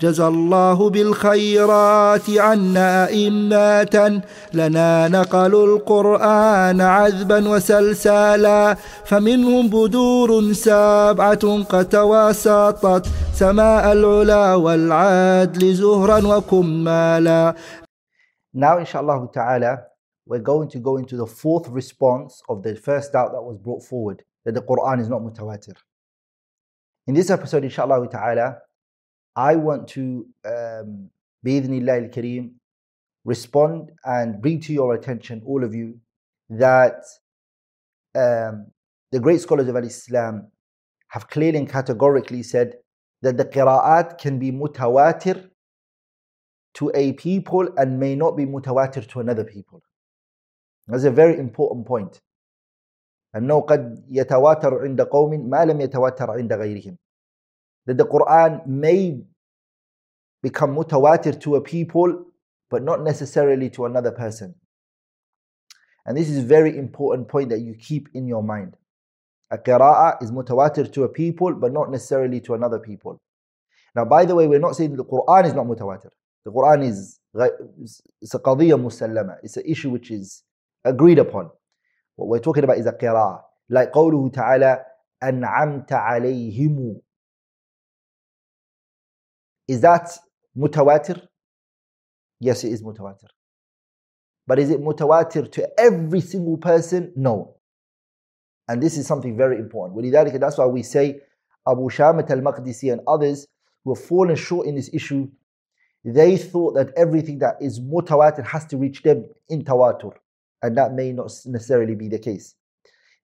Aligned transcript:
جزى 0.00 0.26
الله 0.26 0.90
بالخيرات 0.90 2.30
عنا 2.30 3.06
أئمة 3.08 4.22
لنا 4.54 5.08
نقلوا 5.08 5.66
القرآن 5.66 6.80
عذبا 6.80 7.48
وسلسالا 7.48 8.74
فمنهم 9.04 9.68
بدور 9.68 10.52
سبعة 10.52 11.62
قد 11.62 11.88
تواسطت 11.88 13.06
سماء 13.32 13.92
العلا 13.92 14.54
والعدل 14.54 15.74
زهرا 15.74 16.36
وكمالا 16.36 17.54
Now, 18.52 18.78
inshallah 18.78 19.28
ta'ala, 19.32 19.82
we're 20.26 20.38
going 20.52 20.68
to 20.70 20.78
go 20.78 20.96
into 20.96 21.16
the 21.16 21.26
fourth 21.26 21.68
response 21.68 22.42
of 22.48 22.62
the 22.62 22.74
first 22.74 23.12
doubt 23.12 23.32
that 23.32 23.42
was 23.42 23.58
brought 23.58 23.84
forward 23.84 24.24
that 24.44 24.54
the 24.54 24.62
Quran 24.62 25.00
is 25.00 25.08
not 25.08 25.20
mutawatir. 25.20 25.76
In 27.06 27.14
this 27.14 27.30
episode, 27.30 27.64
inshallah 27.64 28.08
ta'ala, 28.08 28.56
I 29.35 29.55
want 29.55 29.87
to, 29.89 30.25
um, 30.45 31.09
al 31.45 32.09
kareem, 32.09 32.51
respond 33.25 33.91
and 34.03 34.41
bring 34.41 34.59
to 34.61 34.73
your 34.73 34.93
attention, 34.93 35.41
all 35.45 35.63
of 35.63 35.73
you, 35.73 35.99
that 36.49 37.03
um, 38.15 38.67
the 39.11 39.19
great 39.19 39.41
scholars 39.41 39.67
of 39.67 39.75
Islam 39.77 40.51
have 41.09 41.29
clearly 41.29 41.57
and 41.59 41.69
categorically 41.69 42.43
said 42.43 42.75
that 43.21 43.37
the 43.37 43.45
qira'at 43.45 44.17
can 44.17 44.39
be 44.39 44.51
mutawatir 44.51 45.49
to 46.75 46.91
a 46.93 47.13
people 47.13 47.67
and 47.77 47.99
may 47.99 48.15
not 48.15 48.37
be 48.37 48.45
mutawatir 48.45 49.07
to 49.09 49.19
another 49.19 49.43
people. 49.43 49.81
That's 50.87 51.03
a 51.03 51.11
very 51.11 51.37
important 51.39 51.85
point. 51.85 52.21
أنه 53.35 53.61
قد 53.61 54.05
يتواتر 54.07 54.81
عند 54.81 55.01
قوم 55.01 55.49
ما 55.49 55.65
لم 55.65 55.81
يتواتر 55.81 56.31
عند 56.31 56.53
غيرهم 56.53 56.97
that 57.89 57.97
the 57.97 58.05
Quran 58.05 58.65
may 58.65 59.21
become 60.41 60.75
mutawatir 60.75 61.39
to 61.41 61.55
a 61.55 61.61
people, 61.61 62.25
but 62.69 62.83
not 62.83 63.01
necessarily 63.01 63.69
to 63.71 63.85
another 63.85 64.11
person. 64.11 64.55
And 66.05 66.15
this 66.17 66.29
is 66.29 66.39
a 66.39 66.47
very 66.47 66.77
important 66.77 67.27
point 67.27 67.49
that 67.49 67.59
you 67.59 67.75
keep 67.75 68.09
in 68.13 68.27
your 68.27 68.43
mind. 68.43 68.75
A 69.51 69.57
qira'ah 69.57 70.21
is 70.21 70.31
mutawatir 70.31 70.91
to 70.93 71.03
a 71.03 71.09
people, 71.09 71.53
but 71.53 71.71
not 71.71 71.91
necessarily 71.91 72.39
to 72.41 72.53
another 72.53 72.79
people. 72.79 73.19
Now, 73.95 74.05
by 74.05 74.25
the 74.25 74.35
way, 74.35 74.47
we're 74.47 74.59
not 74.59 74.75
saying 74.75 74.95
the 74.95 75.05
Quran 75.05 75.45
is 75.45 75.53
not 75.53 75.65
mutawatir. 75.65 76.09
The 76.43 76.51
Quran 76.51 76.83
is 76.83 77.19
it's 78.21 78.33
a 78.33 78.39
qadiyya 78.39 78.79
musallama. 78.79 79.37
It's 79.43 79.57
an 79.57 79.63
issue 79.65 79.89
which 79.89 80.11
is 80.11 80.43
agreed 80.83 81.19
upon. 81.19 81.49
What 82.15 82.27
we're 82.29 82.39
talking 82.39 82.63
about 82.63 82.77
is 82.77 82.85
a 82.85 82.93
qira'ah. 82.93 83.41
Like 83.69 83.91
قوله 83.91 84.31
تعالى 84.31 84.85
أنعمت 85.23 85.91
عليهم 85.91 87.01
Is 89.70 89.80
that 89.82 90.10
mutawatir? 90.58 91.18
Yes, 92.40 92.64
it 92.64 92.72
is 92.72 92.82
mutawatir. 92.82 93.28
But 94.44 94.58
is 94.58 94.70
it 94.70 94.80
mutawatir 94.80 95.50
to 95.52 95.80
every 95.80 96.20
single 96.20 96.56
person? 96.56 97.12
No. 97.14 97.54
And 98.66 98.82
this 98.82 98.98
is 98.98 99.06
something 99.06 99.36
very 99.36 99.58
important. 99.58 100.12
That's 100.40 100.58
why 100.58 100.66
we 100.66 100.82
say 100.82 101.20
Abu 101.68 101.82
Shamat 101.82 102.28
al-Maqdisi 102.30 102.92
and 102.92 103.00
others 103.06 103.46
who 103.84 103.94
have 103.94 104.04
fallen 104.04 104.34
short 104.34 104.66
in 104.66 104.74
this 104.74 104.90
issue, 104.92 105.28
they 106.04 106.36
thought 106.36 106.74
that 106.74 106.92
everything 106.96 107.38
that 107.38 107.54
is 107.60 107.78
mutawatir 107.78 108.44
has 108.44 108.66
to 108.66 108.76
reach 108.76 109.02
them 109.02 109.24
in 109.48 109.62
tawatur. 109.62 110.14
And 110.62 110.76
that 110.78 110.94
may 110.94 111.12
not 111.12 111.30
necessarily 111.46 111.94
be 111.94 112.08
the 112.08 112.18
case. 112.18 112.56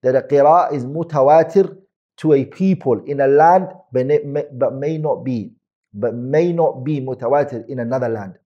That 0.04 0.14
a 0.14 0.20
qira 0.20 0.72
is 0.72 0.84
mutawatir 0.84 1.76
to 2.18 2.32
a 2.34 2.44
people 2.44 3.02
in 3.04 3.20
a 3.20 3.26
land, 3.26 3.66
but 3.92 4.74
may 4.74 4.96
not 4.98 5.24
be 5.24 5.55
but 5.96 6.14
may 6.14 6.52
not 6.52 6.84
be 6.84 7.00
mutawatir 7.00 7.66
in 7.68 7.78
another 7.78 8.08
land. 8.08 8.38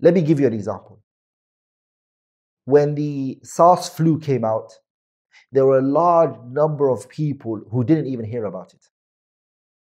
Let 0.00 0.14
me 0.14 0.22
give 0.22 0.38
you 0.38 0.46
an 0.46 0.52
example. 0.52 1.02
When 2.64 2.94
the 2.94 3.40
SARS 3.42 3.88
flu 3.88 4.20
came 4.20 4.44
out, 4.44 4.72
there 5.50 5.66
were 5.66 5.80
a 5.80 5.82
large 5.82 6.38
number 6.48 6.88
of 6.88 7.08
people 7.08 7.60
who 7.70 7.82
didn't 7.82 8.06
even 8.06 8.24
hear 8.24 8.44
about 8.44 8.72
it, 8.72 8.86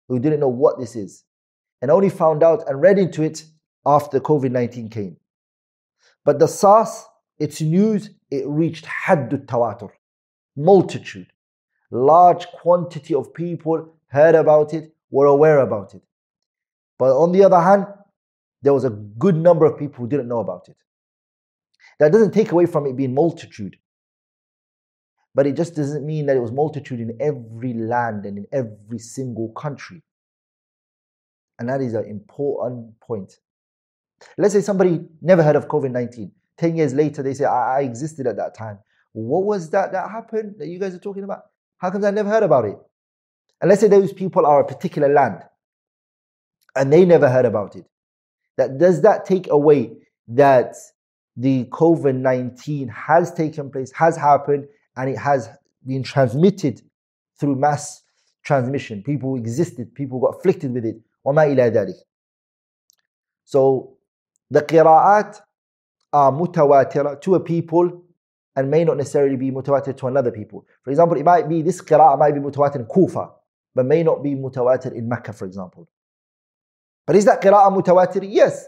who 0.08 0.20
didn't 0.20 0.40
know 0.40 0.48
what 0.48 0.78
this 0.78 0.94
is, 0.94 1.24
and 1.80 1.90
only 1.90 2.08
found 2.08 2.44
out 2.44 2.68
and 2.68 2.80
read 2.80 2.98
into 2.98 3.22
it 3.22 3.44
after 3.84 4.20
COVID 4.20 4.52
19 4.52 4.88
came. 4.88 5.16
But 6.24 6.38
the 6.38 6.46
SARS, 6.46 7.04
its 7.38 7.60
news, 7.60 8.10
it 8.30 8.46
reached 8.46 8.84
haddut 8.84 9.46
tawatur, 9.46 9.90
multitude. 10.56 11.32
Large 11.90 12.46
quantity 12.46 13.14
of 13.14 13.34
people 13.34 13.96
heard 14.06 14.36
about 14.36 14.72
it, 14.72 14.94
were 15.10 15.26
aware 15.26 15.58
about 15.58 15.94
it. 15.94 16.02
But 16.98 17.16
on 17.16 17.32
the 17.32 17.44
other 17.44 17.60
hand, 17.60 17.86
there 18.62 18.72
was 18.72 18.84
a 18.84 18.90
good 18.90 19.36
number 19.36 19.66
of 19.66 19.78
people 19.78 20.04
who 20.04 20.08
didn't 20.08 20.28
know 20.28 20.40
about 20.40 20.68
it. 20.68 20.76
That 21.98 22.12
doesn't 22.12 22.32
take 22.32 22.52
away 22.52 22.66
from 22.66 22.86
it 22.86 22.96
being 22.96 23.14
multitude. 23.14 23.76
But 25.34 25.46
it 25.46 25.56
just 25.56 25.74
doesn't 25.74 26.06
mean 26.06 26.26
that 26.26 26.36
it 26.36 26.40
was 26.40 26.52
multitude 26.52 27.00
in 27.00 27.16
every 27.20 27.72
land 27.74 28.26
and 28.26 28.38
in 28.38 28.46
every 28.52 28.98
single 28.98 29.48
country. 29.52 30.02
And 31.58 31.68
that 31.68 31.80
is 31.80 31.94
an 31.94 32.04
important 32.04 32.98
point. 33.00 33.38
Let's 34.36 34.54
say 34.54 34.60
somebody 34.60 35.00
never 35.20 35.42
heard 35.42 35.56
of 35.56 35.68
COVID 35.68 35.90
19. 35.90 36.30
10 36.58 36.76
years 36.76 36.94
later, 36.94 37.22
they 37.22 37.34
say, 37.34 37.44
I, 37.44 37.78
I 37.78 37.80
existed 37.82 38.26
at 38.26 38.36
that 38.36 38.54
time. 38.54 38.78
What 39.12 39.44
was 39.44 39.70
that 39.70 39.92
that 39.92 40.10
happened 40.10 40.56
that 40.58 40.68
you 40.68 40.78
guys 40.78 40.94
are 40.94 40.98
talking 40.98 41.24
about? 41.24 41.42
How 41.78 41.90
come 41.90 42.04
I 42.04 42.10
never 42.10 42.28
heard 42.28 42.42
about 42.42 42.66
it? 42.66 42.76
And 43.60 43.68
let's 43.68 43.80
say 43.80 43.88
those 43.88 44.12
people 44.12 44.46
are 44.46 44.60
a 44.60 44.66
particular 44.66 45.08
land 45.08 45.42
and 46.76 46.92
they 46.92 47.04
never 47.04 47.28
heard 47.28 47.44
about 47.44 47.76
it. 47.76 47.84
That 48.56 48.78
does 48.78 49.02
that 49.02 49.24
take 49.24 49.48
away 49.50 49.92
that 50.28 50.74
the 51.36 51.64
COVID 51.66 52.16
19 52.16 52.88
has 52.88 53.32
taken 53.32 53.70
place, 53.70 53.90
has 53.92 54.16
happened, 54.16 54.66
and 54.96 55.10
it 55.10 55.18
has 55.18 55.48
been 55.86 56.02
transmitted 56.02 56.82
through 57.38 57.56
mass 57.56 58.02
transmission. 58.44 59.02
People 59.02 59.36
existed, 59.36 59.94
people 59.94 60.20
got 60.20 60.36
afflicted 60.36 60.72
with 60.72 60.84
it. 60.84 60.96
So 63.44 63.96
the 64.50 64.60
qira'at 64.60 65.40
are 66.12 66.32
mutawatira 66.32 67.20
to 67.22 67.34
a 67.36 67.40
people 67.40 68.02
and 68.54 68.70
may 68.70 68.84
not 68.84 68.98
necessarily 68.98 69.36
be 69.36 69.50
mutawatir 69.50 69.96
to 69.96 70.06
another 70.08 70.30
people. 70.30 70.66
For 70.82 70.90
example, 70.90 71.16
it 71.16 71.24
might 71.24 71.48
be 71.48 71.62
this 71.62 71.80
qira'ah 71.80 72.18
might 72.18 72.32
be 72.32 72.40
mutawatir 72.40 72.76
in 72.76 72.86
Kufa, 72.86 73.30
but 73.74 73.86
may 73.86 74.02
not 74.02 74.22
be 74.22 74.34
mutawatir 74.34 74.92
in 74.94 75.08
Mecca, 75.08 75.32
for 75.32 75.46
example. 75.46 75.88
But 77.06 77.16
is 77.16 77.24
that 77.24 77.42
qira'ah 77.42 77.70
mutawatir? 77.70 78.26
Yes. 78.28 78.66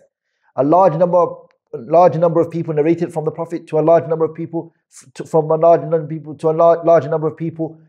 A 0.56 0.64
large 0.64 0.94
number 0.94 1.18
of 1.18 1.44
large 1.76 2.16
number 2.16 2.40
of 2.40 2.50
people 2.50 2.72
narrated 2.72 3.12
from 3.12 3.24
the 3.24 3.30
Prophet 3.30 3.66
to 3.66 3.78
a 3.78 3.82
large 3.82 4.06
number 4.08 4.24
of 4.24 4.34
people, 4.34 4.72
to, 5.14 5.24
from 5.24 5.50
a 5.50 5.56
large 5.56 5.80
number 5.80 6.02
of 6.02 6.08
people 6.08 6.34
to 6.36 6.50
a 6.50 6.52
large, 6.52 6.84
large 6.84 7.06
number 7.06 7.26
of 7.26 7.36
people, 7.36 7.80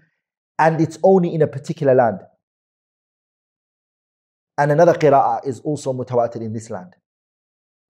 and 0.57 0.81
it's 0.81 0.97
only 1.03 1.33
in 1.33 1.41
a 1.41 1.47
particular 1.47 1.93
land. 1.93 2.19
And 4.57 4.71
another 4.71 4.93
qira'ah 4.93 5.45
is 5.45 5.59
also 5.59 5.93
mutawatir 5.93 6.41
in 6.41 6.53
this 6.53 6.69
land. 6.69 6.95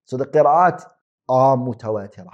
So 0.06 0.18
the 0.18 0.26
qira'at 0.26 0.84
are 1.30 1.58
mutawatirah. 1.58 2.34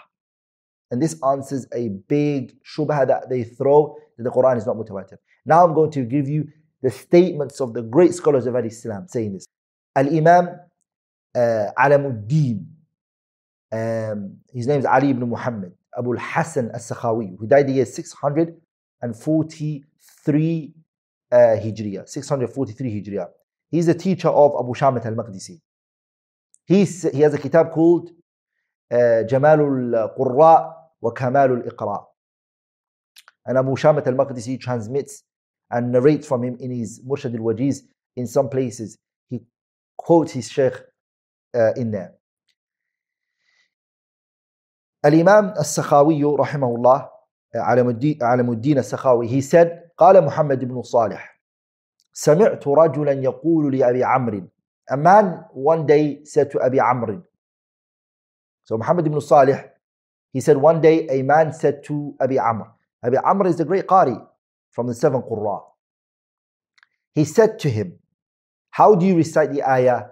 And 0.89 1.01
this 1.01 1.21
answers 1.23 1.67
a 1.73 1.89
big 1.89 2.53
shubha 2.63 3.07
that 3.07 3.29
they 3.29 3.43
throw 3.43 3.95
that 4.17 4.23
the 4.23 4.29
Quran 4.29 4.57
is 4.57 4.65
not 4.65 4.75
mutawatir. 4.75 5.17
Now 5.45 5.65
I'm 5.65 5.73
going 5.73 5.91
to 5.91 6.03
give 6.03 6.27
you 6.27 6.47
the 6.81 6.91
statements 6.91 7.61
of 7.61 7.73
the 7.73 7.81
great 7.81 8.13
scholars 8.13 8.45
of 8.45 8.55
Islam 8.55 9.07
saying 9.07 9.33
this. 9.33 9.45
Al-Imam 9.95 10.49
uh, 11.35 11.71
Alamuddin, 11.77 12.65
um, 13.71 14.37
his 14.53 14.67
name 14.67 14.79
is 14.79 14.85
Ali 14.85 15.09
ibn 15.09 15.27
Muhammad, 15.29 15.73
Abu 15.97 16.13
al-Hasan 16.13 16.71
al-Sakhawi, 16.73 17.37
who 17.37 17.47
died 17.47 17.67
the 17.67 17.73
year 17.73 17.85
643 17.85 20.73
uh, 21.31 21.35
Hijriya, 21.35 22.07
643 22.07 23.01
Hijriya. 23.01 23.27
He's 23.69 23.87
a 23.87 23.93
teacher 23.93 24.29
of 24.29 24.53
Abu 24.59 24.73
Shamat 24.73 25.05
al-Maqdisi. 25.05 25.61
He's, 26.65 27.09
he 27.11 27.21
has 27.21 27.33
a 27.33 27.37
kitab 27.37 27.71
called 27.71 28.09
uh, 28.91 29.23
Jamalul 29.29 30.15
Qurra 30.17 30.73
wa 31.01 31.11
Kamalul 31.11 31.67
Iqra. 31.67 32.03
And 33.45 33.57
Abu 33.57 33.71
Shamat 33.71 34.07
al-Maqdisi 34.07 34.59
transmits 34.59 35.23
and 35.69 35.91
narrates 35.91 36.27
from 36.27 36.43
him 36.43 36.57
in 36.59 36.71
his 36.71 37.01
Murshid 37.05 37.33
al-Wajiz 37.33 37.81
in 38.15 38.27
some 38.27 38.49
places 38.49 38.97
quotes 40.03 40.31
his 40.33 40.49
Sheikh 40.49 40.73
uh, 41.55 41.73
in 41.75 41.91
there. 41.91 42.13
Al-Imam 45.03 45.53
al-Sakhawi 45.57 46.21
rahimahullah, 46.21 47.07
Alamuddin 47.55 48.77
al-Sakhawi, 48.77 49.27
he 49.27 49.41
said, 49.41 49.77
قال 50.01 50.25
محمد 50.25 50.65
بن 50.65 50.81
صالح 50.81 51.41
سمعت 52.13 52.67
رجلا 52.67 53.11
يقول 53.11 53.77
لأبي 53.77 54.03
عمرو 54.03 54.47
A 54.89 54.97
man 54.97 55.45
one 55.53 55.85
day 55.85 56.21
said 56.25 56.49
to 56.51 56.59
Abi 56.59 56.79
Amr. 56.79 57.21
So 58.63 58.77
Muhammad 58.77 59.05
ibn 59.07 59.21
Salih, 59.21 59.63
he 60.33 60.41
said 60.41 60.57
one 60.57 60.81
day 60.81 61.07
a 61.07 61.21
man 61.23 61.53
said 61.53 61.83
to 61.85 62.15
Abi 62.19 62.37
Amr. 62.39 62.67
Abi 63.03 63.15
Amr 63.17 63.47
is 63.47 63.57
the 63.57 63.63
great 63.63 63.87
Qari 63.87 64.19
from 64.71 64.87
the 64.87 64.93
seven 64.95 65.21
Qurra. 65.21 65.61
He 67.13 67.23
said 67.23 67.59
to 67.59 67.69
him, 67.69 67.99
how 68.70 68.94
do 68.94 69.06
you 69.06 69.16
recite 69.16 69.52
the 69.52 69.62
ayah? 69.62 70.10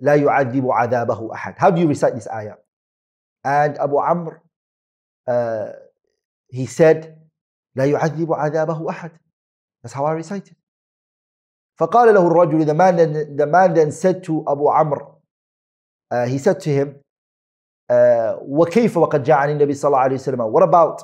لا 0.00 0.14
يعذب 0.14 0.70
عذابه 0.70 1.32
أحد 1.34 1.54
How 1.58 1.70
do 1.70 1.80
you 1.80 1.88
recite 1.88 2.14
this 2.14 2.28
ayah? 2.28 2.56
And 3.44 3.78
Abu 3.78 3.98
Amr 3.98 4.42
uh, 5.26 5.72
he 6.48 6.66
said 6.66 7.16
لا 7.76 7.84
يعذب 7.84 8.32
عذابه 8.32 8.90
أحد 8.90 9.10
That's 9.82 9.92
how 9.94 10.04
I 10.04 10.12
recite 10.12 10.48
it 10.48 10.56
فقال 11.78 12.14
له 12.14 12.26
الرجل 12.26 12.66
the 12.66 12.74
man 12.74 12.96
then, 12.96 13.36
the 13.36 13.46
man 13.46 13.74
then 13.74 13.92
said 13.92 14.24
to 14.24 14.44
Abu 14.48 14.68
Amr 14.68 15.06
uh, 16.10 16.26
he 16.26 16.38
said 16.38 16.60
to 16.60 16.70
him 16.70 16.96
uh, 17.90 18.36
وكيف 18.42 18.96
وقد 18.96 19.22
جاء 19.22 19.36
عن 19.36 19.50
النبي 19.50 19.74
صلى 19.74 19.88
الله 19.88 19.98
عليه 19.98 20.14
وسلم 20.14 20.52
What 20.52 20.62
about 20.62 21.02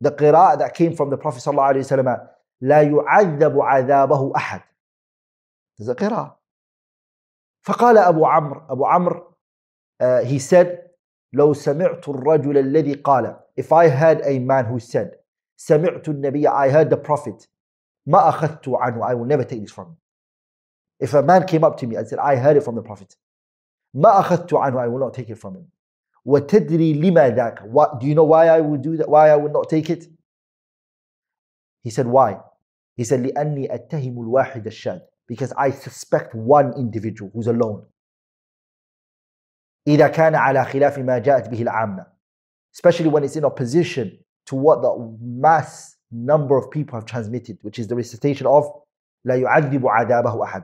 the 0.00 0.10
qira'ah 0.10 0.58
that 0.58 0.74
came 0.74 0.94
from 0.96 1.10
the 1.10 1.16
Prophet 1.16 1.40
صلى 1.40 1.52
الله 1.52 1.64
عليه 1.64 1.80
وسلم 1.80 2.28
لا 2.60 2.82
يعذب 2.82 3.60
عذابه 3.60 4.32
أحد 4.36 4.60
There's 5.79 5.89
a 5.89 6.37
فقال 7.67 7.97
أبو 7.97 8.25
عمرو 8.25 8.61
أبو 8.69 8.85
عمرو 8.85 9.33
uh, 9.99 10.23
he 10.23 10.39
said 10.39 10.87
لو 11.33 11.53
سمعت 11.53 12.09
الرجل 12.09 12.57
الذي 12.57 12.93
قال 12.93 13.39
if 13.59 13.71
I 13.73 13.89
heard 13.89 14.21
a 14.23 14.39
man 14.39 14.65
who 14.65 14.79
said 14.79 15.11
سمعت 15.57 16.09
النبي 16.09 16.47
I 16.47 16.69
heard 16.69 16.89
the 16.89 16.97
prophet 16.97 17.47
ما 18.07 18.29
أخذت 18.29 18.69
عنه 18.69 19.03
I 19.03 19.13
will 19.13 19.25
never 19.25 19.43
take 19.43 19.61
this 19.61 19.71
from 19.71 19.87
him 19.87 19.97
if 20.99 21.13
a 21.13 21.21
man 21.21 21.45
came 21.45 21.63
up 21.63 21.77
to 21.77 21.85
me 21.87 21.95
and 21.95 22.07
said 22.07 22.19
I 22.19 22.35
heard 22.37 22.57
it 22.57 22.63
from 22.63 22.75
the 22.75 22.81
prophet 22.81 23.17
ما 23.93 24.19
أخذت 24.19 24.53
عنه 24.53 24.79
I 24.79 24.87
will 24.87 24.99
not 24.99 25.13
take 25.13 25.29
it 25.29 25.37
from 25.37 25.55
him 25.55 25.69
وتدري 26.25 26.93
لما 26.93 27.29
ذاك 27.35 27.59
what, 27.71 27.99
do 27.99 28.07
you 28.07 28.15
know 28.15 28.23
why 28.23 28.47
I 28.47 28.61
would 28.61 28.81
do 28.81 28.97
that 28.97 29.09
why 29.09 29.29
I 29.29 29.35
would 29.35 29.51
not 29.53 29.69
take 29.69 29.89
it 29.89 30.07
he 31.83 31.89
said 31.89 32.07
why 32.07 32.39
he 32.95 33.03
said 33.03 33.19
لأني 33.19 33.73
أتهم 33.75 34.21
الواحد 34.21 34.65
الشاذ 34.67 35.01
because 35.27 35.53
I 35.57 35.71
suspect 35.71 36.33
one 36.35 36.73
individual 36.77 37.31
who's 37.33 37.47
alone. 37.47 37.85
إذا 39.87 40.07
كان 40.07 40.35
على 40.35 40.65
خلاف 40.65 40.99
ما 40.99 41.19
جاءت 41.19 41.49
به 41.49 41.61
العامة. 41.61 42.05
Especially 42.73 43.09
when 43.09 43.23
it's 43.23 43.35
in 43.35 43.45
opposition 43.45 44.17
to 44.45 44.55
what 44.55 44.81
the 44.81 45.17
mass 45.21 45.95
number 46.11 46.57
of 46.57 46.71
people 46.71 46.95
have 46.95 47.05
transmitted 47.05 47.57
which 47.61 47.79
is 47.79 47.87
the 47.87 47.95
recitation 47.95 48.47
of 48.47 48.65
لا 49.25 49.35
يعذب 49.35 49.87
عذابه 49.87 50.43
أحد. 50.43 50.63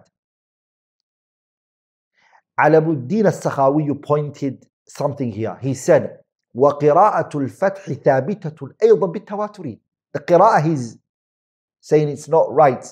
Alamuddin 2.60 3.08
الدين 3.08 3.28
السخاوي 3.28 4.02
pointed 4.02 4.66
something 4.88 5.32
here. 5.32 5.58
He 5.62 5.74
said 5.74 6.20
وقراءة 6.56 7.38
الفتح 7.38 7.94
ثابتة 7.94 8.76
أيضا 8.84 9.08
بالتواتر. 9.08 9.80
The 10.14 10.20
qira'ah 10.20 10.64
he's 10.64 10.98
saying 11.82 12.10
it's 12.10 12.28
not 12.28 12.52
right 12.54 12.86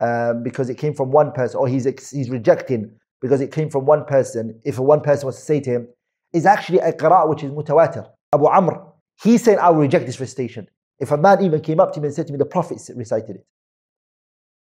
um, 0.00 0.42
because 0.42 0.68
it 0.70 0.76
came 0.76 0.94
from 0.94 1.10
one 1.10 1.32
person, 1.32 1.58
or 1.58 1.68
he's 1.68 1.84
he's 2.10 2.30
rejecting 2.30 2.90
because 3.20 3.40
it 3.40 3.52
came 3.52 3.70
from 3.70 3.86
one 3.86 4.04
person. 4.04 4.60
If 4.64 4.78
a 4.78 4.82
one 4.82 5.00
person 5.00 5.26
was 5.26 5.36
to 5.36 5.42
say 5.42 5.60
to 5.60 5.70
him, 5.70 5.88
is 6.34 6.44
actually 6.44 6.78
a 6.80 6.92
qira'ah 6.92 7.28
which 7.28 7.42
is 7.42 7.50
mutawatir. 7.50 8.06
Abu 8.32 8.46
Amr, 8.46 8.82
he's 9.22 9.42
saying, 9.42 9.58
I 9.58 9.70
will 9.70 9.80
reject 9.80 10.04
this 10.06 10.20
recitation. 10.20 10.68
If 10.98 11.10
a 11.12 11.16
man 11.16 11.42
even 11.42 11.60
came 11.60 11.80
up 11.80 11.92
to 11.94 12.00
me 12.00 12.08
and 12.08 12.14
said 12.14 12.26
to 12.26 12.32
me, 12.32 12.38
the 12.38 12.44
Prophet 12.44 12.80
recited 12.94 13.36
it. 13.36 13.46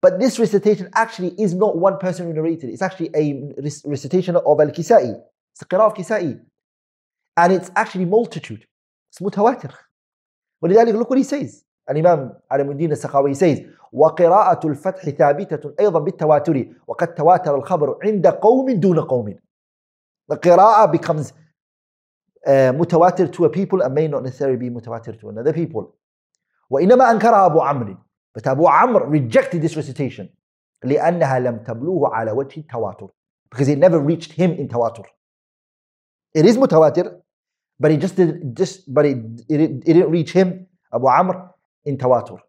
But 0.00 0.20
this 0.20 0.38
recitation 0.38 0.88
actually 0.94 1.34
is 1.38 1.54
not 1.54 1.76
one 1.76 1.98
person 1.98 2.26
who 2.26 2.32
narrated 2.32 2.70
it. 2.70 2.72
It's 2.74 2.82
actually 2.82 3.10
a 3.14 3.52
recitation 3.84 4.36
of 4.36 4.60
Al-Kisai. 4.60 5.20
It's 5.52 5.62
a 5.62 5.64
qira'ah 5.66 5.90
of 5.90 5.94
Kisai. 5.94 6.40
And 7.36 7.52
it's 7.52 7.70
actually 7.74 8.04
multitude. 8.04 8.66
It's 9.10 9.18
mutawatir. 9.18 9.72
ولذلك 10.62 10.94
look 10.94 11.10
what 11.10 11.18
he 11.18 11.24
says. 11.24 11.64
الإمام 11.91 12.33
علم 12.51 12.71
الدين 12.71 12.91
السخاوي 12.91 13.35
says 13.35 13.59
وقراءة 13.91 14.67
الفتح 14.67 15.09
ثابتة 15.09 15.73
أيضا 15.79 15.99
بالتواتر 15.99 16.65
وقد 16.87 17.13
تواتر 17.13 17.55
الخبر 17.55 17.97
عند 18.03 18.27
قوم 18.27 18.71
دون 18.71 18.99
قوم 18.99 19.35
The 20.31 20.35
قراءة 20.35 20.91
becomes 20.91 21.33
uh, 22.47 22.71
متواتر 22.71 23.27
to 23.31 23.45
a 23.45 23.49
people 23.49 23.81
and 23.81 23.93
may 23.93 24.07
not 24.07 24.23
necessarily 24.23 24.57
be 24.57 24.69
متواتر 24.69 25.19
to 25.19 25.29
another 25.29 25.53
people 25.53 25.83
وإنما 26.69 27.11
أنكرها 27.11 27.45
أبو 27.45 27.61
عمرو 27.61 27.97
But 28.33 28.47
Abu 28.47 28.65
Amr 28.65 29.05
rejected 29.07 29.61
this 29.61 29.75
recitation 29.75 30.27
لأنها 30.83 31.39
لم 31.39 31.57
تبلوه 31.57 32.15
على 32.15 32.31
وجه 32.31 32.59
التواتر 32.59 33.09
because 33.51 33.67
it 33.67 33.77
never 33.77 33.99
reached 33.99 34.31
him 34.31 34.51
in 34.51 34.67
tawatur. 34.67 35.05
It 36.33 36.45
is 36.45 36.57
mutawatir, 36.57 37.19
but 37.79 37.91
it 37.91 37.99
just 37.99 38.15
didn't 38.15 38.55
just 38.55 38.93
but 38.93 39.05
it, 39.05 39.17
it, 39.49 39.59
it 39.61 39.83
didn't 39.83 40.09
reach 40.09 40.31
him, 40.31 40.67
Abu 40.93 41.07
Amr, 41.07 41.50
in 41.85 41.97
tawatur. 41.97 42.39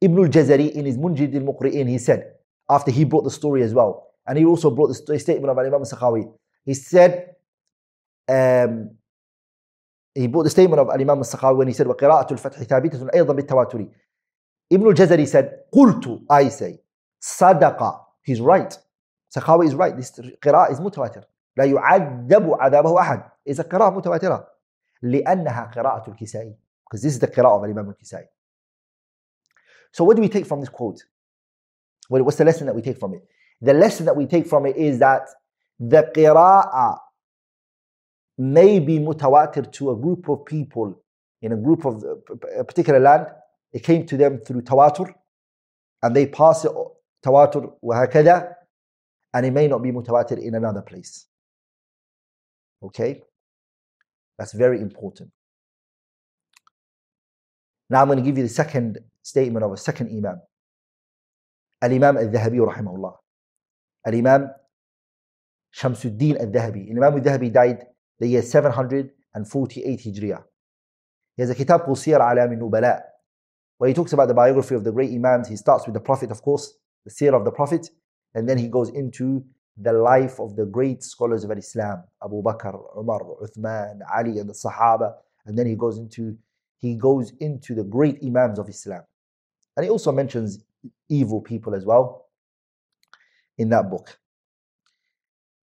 Ibn 0.00 0.18
al-Jazari 0.18 0.72
in 0.72 0.86
his 0.86 0.98
Munjid 0.98 1.34
al-Muqri'in, 1.34 1.88
he 1.88 1.98
said, 1.98 2.34
after 2.68 2.90
he 2.90 3.04
brought 3.04 3.22
the 3.22 3.30
story 3.30 3.62
as 3.62 3.72
well, 3.74 4.08
and 4.26 4.38
he 4.38 4.44
also 4.44 4.70
brought 4.70 4.88
the 4.88 5.18
statement 5.18 5.50
of 5.50 5.58
Imam 5.58 5.82
Sakhawi, 5.82 6.32
he 6.64 6.74
said, 6.74 7.34
um, 8.28 8.90
he 10.14 10.26
brought 10.26 10.44
the 10.44 10.50
statement 10.50 10.80
of 10.80 10.90
Imam 10.90 11.18
al-Sakhawi 11.18 11.56
when 11.56 11.68
he 11.68 11.74
said, 11.74 11.86
وَقِرَاءَةُ 11.86 12.28
الْفَتْحِ 12.28 12.64
ثَابِتَةٌ 12.64 13.10
أَيْضًا 13.14 13.40
بِالتَّوَاتُرِ 13.40 13.90
Ibn 14.70 14.86
al-Jazari 14.86 15.26
said, 15.26 15.60
قُلْتُ 15.74 16.24
I 16.30 16.48
say, 16.48 16.80
صَدَقَ 17.20 18.00
He's 18.22 18.40
right. 18.40 18.76
Sakhawi 19.36 19.66
is 19.66 19.74
right. 19.74 19.96
This 19.96 20.12
qira'ah 20.12 20.70
is 20.70 20.80
mutawatir. 20.80 21.24
لا 21.58 21.64
يعذب 21.64 22.56
عذابه 22.60 23.00
أحد. 23.00 23.30
A 23.48 23.64
qira'ah 23.64 23.92
mutawatira. 23.92 24.44
لأنها 25.02 25.72
قراءة 25.74 26.10
الكسائي. 26.10 26.56
Because 26.92 27.04
this 27.04 27.14
is 27.14 27.20
the 27.20 27.28
qira'ah 27.28 27.56
of 27.56 27.64
Imam 27.64 27.86
al-Kisai. 27.86 28.24
So 29.92 30.04
what 30.04 30.14
do 30.14 30.20
we 30.20 30.28
take 30.28 30.44
from 30.44 30.60
this 30.60 30.68
quote? 30.68 31.02
What's 32.08 32.36
the 32.36 32.44
lesson 32.44 32.66
that 32.66 32.74
we 32.74 32.82
take 32.82 32.98
from 32.98 33.14
it? 33.14 33.26
The 33.62 33.72
lesson 33.72 34.04
that 34.04 34.14
we 34.14 34.26
take 34.26 34.46
from 34.46 34.66
it 34.66 34.76
is 34.76 34.98
that 34.98 35.26
the 35.80 36.12
qira'ah 36.14 36.98
may 38.36 38.78
be 38.78 38.98
mutawatir 38.98 39.72
to 39.72 39.92
a 39.92 39.96
group 39.96 40.28
of 40.28 40.44
people 40.44 41.02
in 41.40 41.52
a 41.52 41.56
group 41.56 41.86
of 41.86 42.04
uh, 42.04 42.58
a 42.58 42.64
particular 42.64 43.00
land. 43.00 43.26
It 43.72 43.82
came 43.82 44.04
to 44.04 44.18
them 44.18 44.36
through 44.36 44.60
tawatur 44.60 45.14
and 46.02 46.14
they 46.14 46.26
pass 46.26 46.66
it 46.66 46.72
tawatur 47.24 47.72
wahakada 47.82 48.52
and 49.32 49.46
it 49.46 49.50
may 49.50 49.66
not 49.66 49.82
be 49.82 49.92
mutawatir 49.92 50.38
in 50.38 50.54
another 50.56 50.82
place. 50.82 51.24
Okay? 52.82 53.22
That's 54.36 54.52
very 54.52 54.78
important. 54.78 55.30
Now 57.92 58.00
I'm 58.00 58.06
going 58.06 58.16
to 58.16 58.24
give 58.24 58.38
you 58.38 58.44
the 58.44 58.48
second 58.48 58.98
statement 59.20 59.62
of 59.62 59.70
a 59.70 59.76
second 59.76 60.08
Imam. 60.08 60.40
Al-Imam 61.82 62.16
al-Dhahabi 62.16 62.56
rahimahullah. 62.56 63.12
Al-Imam 64.06 64.50
Shamsuddin 65.76 66.40
al-Dhahabi. 66.40 66.90
Imam 66.90 67.12
al-Dhahabi 67.12 67.52
died 67.52 67.84
the 68.18 68.28
year 68.28 68.40
748 68.40 70.00
Hijriya. 70.00 70.42
He 71.36 71.42
has 71.42 71.50
a 71.50 71.54
kitab 71.54 71.84
called 71.84 71.98
Siyar 71.98 72.20
Alam 72.20 72.58
Nubala, 72.58 73.02
where 73.76 73.88
he 73.88 73.94
talks 73.94 74.14
about 74.14 74.28
the 74.28 74.34
biography 74.34 74.74
of 74.74 74.84
the 74.84 74.92
great 74.92 75.10
Imams. 75.10 75.48
He 75.48 75.56
starts 75.56 75.84
with 75.84 75.92
the 75.92 76.00
Prophet, 76.00 76.30
of 76.30 76.40
course, 76.40 76.72
the 77.04 77.10
seer 77.10 77.34
of 77.34 77.44
the 77.44 77.52
Prophet, 77.52 77.90
and 78.34 78.48
then 78.48 78.56
he 78.56 78.68
goes 78.68 78.88
into 78.88 79.44
the 79.76 79.92
life 79.92 80.40
of 80.40 80.56
the 80.56 80.64
great 80.64 81.02
scholars 81.02 81.44
of 81.44 81.50
Islam, 81.50 82.04
Abu 82.24 82.42
Bakr, 82.42 82.74
Umar, 82.98 83.20
Uthman, 83.42 83.98
Ali, 84.16 84.38
and 84.38 84.48
the 84.48 84.54
Sahaba, 84.54 85.12
and 85.44 85.58
then 85.58 85.66
he 85.66 85.74
goes 85.74 85.98
into 85.98 86.38
he 86.82 86.96
goes 86.96 87.32
into 87.38 87.74
the 87.74 87.84
great 87.84 88.18
Imams 88.22 88.58
of 88.58 88.68
Islam. 88.68 89.02
And 89.76 89.84
he 89.84 89.90
also 89.90 90.12
mentions 90.12 90.62
evil 91.08 91.40
people 91.40 91.74
as 91.74 91.86
well 91.86 92.26
in 93.56 93.68
that 93.70 93.88
book. 93.88 94.18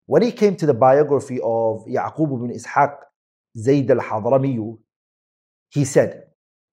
When 0.07 0.23
he 0.23 0.31
came 0.31 0.55
to 0.57 0.65
the 0.65 0.73
biography 0.73 1.39
of 1.41 1.85
Yaqub 1.85 2.35
ibn 2.35 2.53
Ishaq 2.53 2.97
Zayd 3.55 3.89
al-Hadrami, 3.91 4.77
he 5.69 5.85
said 5.85 6.23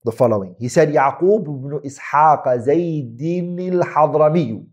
the 0.05 0.13
following. 0.13 0.57
He 0.59 0.69
said, 0.69 0.89
Yaqub 0.89 1.43
ibn 1.43 1.81
Ishaq 1.89 2.63
Zayd 2.63 3.21
al-Hadrami. 3.21 4.67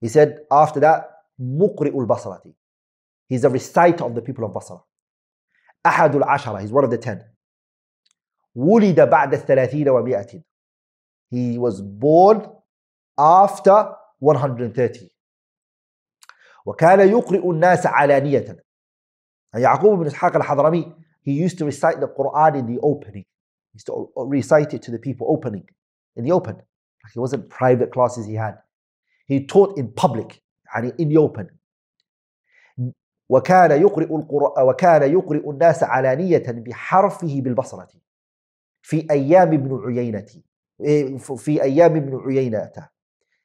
He 0.00 0.08
said 0.08 0.40
after 0.50 0.80
that, 0.80 1.10
Muqri'ul 1.40 2.06
Basrati. 2.06 2.52
He's 3.28 3.44
a 3.44 3.48
reciter 3.48 4.04
of 4.04 4.14
the 4.16 4.22
people 4.22 4.44
of 4.44 4.52
Basra. 4.52 4.78
Ahadul 5.86 6.26
Ashara, 6.26 6.60
he's 6.60 6.72
one 6.72 6.82
of 6.82 6.90
the 6.90 6.98
ten. 6.98 7.24
ولد 8.58 9.00
بعد 9.00 9.34
الثلاثين 9.34 9.88
ومائة 9.88 10.42
he 11.30 11.58
was 11.58 11.80
born 11.80 12.48
after 13.18 13.94
130 14.20 15.08
وكان 16.66 17.08
يقرئ 17.08 17.50
الناس 17.50 17.86
علانية 17.86 18.56
يعقوب 19.54 19.98
بن 19.98 20.06
إسحاق 20.06 20.36
الحضرمي 20.36 20.94
he 21.22 21.30
used 21.30 21.58
to 21.58 21.64
recite 21.64 22.00
the 22.00 22.08
Quran 22.08 22.54
in 22.56 22.66
the 22.66 22.78
opening 22.82 23.24
he 23.72 23.78
used 23.78 23.86
to 23.86 24.10
recite 24.26 24.74
it 24.74 24.82
to 24.82 24.90
the 24.90 24.98
people 24.98 25.26
opening 25.30 25.64
in 26.16 26.24
the 26.24 26.32
open 26.32 26.56
it 27.14 27.20
wasn't 27.20 27.48
private 27.48 27.90
classes 27.92 28.26
he 28.26 28.34
had 28.34 28.54
he 29.26 29.46
taught 29.46 29.78
in 29.78 29.86
public 29.92 30.42
يعني 30.74 30.92
in 30.98 31.08
the 31.08 31.16
open 31.16 31.46
وكان 33.30 33.70
يقرئ 33.82 34.16
القرآن 34.16 34.64
وكان 34.64 35.12
يقرئ 35.12 35.50
الناس 35.50 35.82
علانية 35.82 36.42
بحرفه 36.48 37.40
بالبصرة 37.40 37.88
في 38.88 39.06
أيام 39.10 39.52
ابن 39.52 39.80
عيينة 39.86 40.26
في 41.36 41.62
أيام 41.62 41.96
ابن 41.96 42.20
عيينة. 42.26 42.88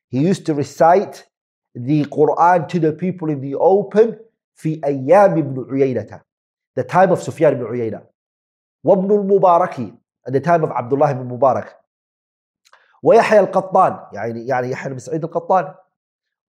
He 0.09 0.19
used 0.19 0.45
to 0.45 0.53
recite 0.53 1.25
the 1.75 2.05
Quran 2.05 2.67
to 2.69 2.79
the 2.79 2.93
people 2.93 3.29
in 3.29 3.41
the 3.41 3.55
open 3.55 4.15
في 4.53 4.81
أيام 4.85 5.38
ابن 5.38 5.65
عيينة. 5.69 6.21
The 6.79 6.83
time 6.83 7.12
of 7.12 7.21
Sufyan 7.21 7.53
ibn 7.53 7.65
Uyayna. 7.65 8.01
وابن 8.83 9.12
المبارك 9.12 9.93
at 10.27 10.31
the 10.31 10.39
time 10.39 10.63
of 10.63 10.71
الله 10.93 11.12
بن 11.12 11.25
مبارك. 11.25 11.77
ويحيى 13.03 13.39
القطان 13.39 14.00
يعني 14.13 14.47
يعني 14.47 14.69
يحيى 14.69 14.91
بن 14.91 15.00
سعيد 15.00 15.23
القطان. 15.23 15.75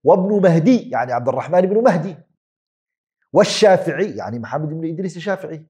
وابن 0.04 0.42
مهدي 0.42 0.90
يعني 0.90 1.12
عبد 1.12 1.28
الرحمن 1.28 1.60
بن 1.60 1.82
مهدي. 1.82 2.16
والشافعي 3.32 4.16
يعني 4.16 4.38
محمد 4.38 4.68
بن 4.68 4.88
إدريس 4.88 5.16
الشافعي. 5.16 5.66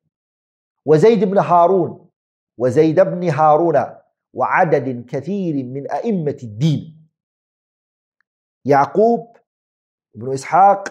وزيد 0.85 1.25
بن 1.25 1.39
هارون. 1.39 2.11
وزيد 2.59 3.01
بن 3.01 3.31
هارون 3.31 3.85
وعدد 4.33 5.07
كثير 5.09 5.65
من 5.65 5.91
أئمة 5.91 6.37
الدين 6.43 7.09
يعقوب 8.65 9.37
بن 10.15 10.33
إسحاق 10.33 10.89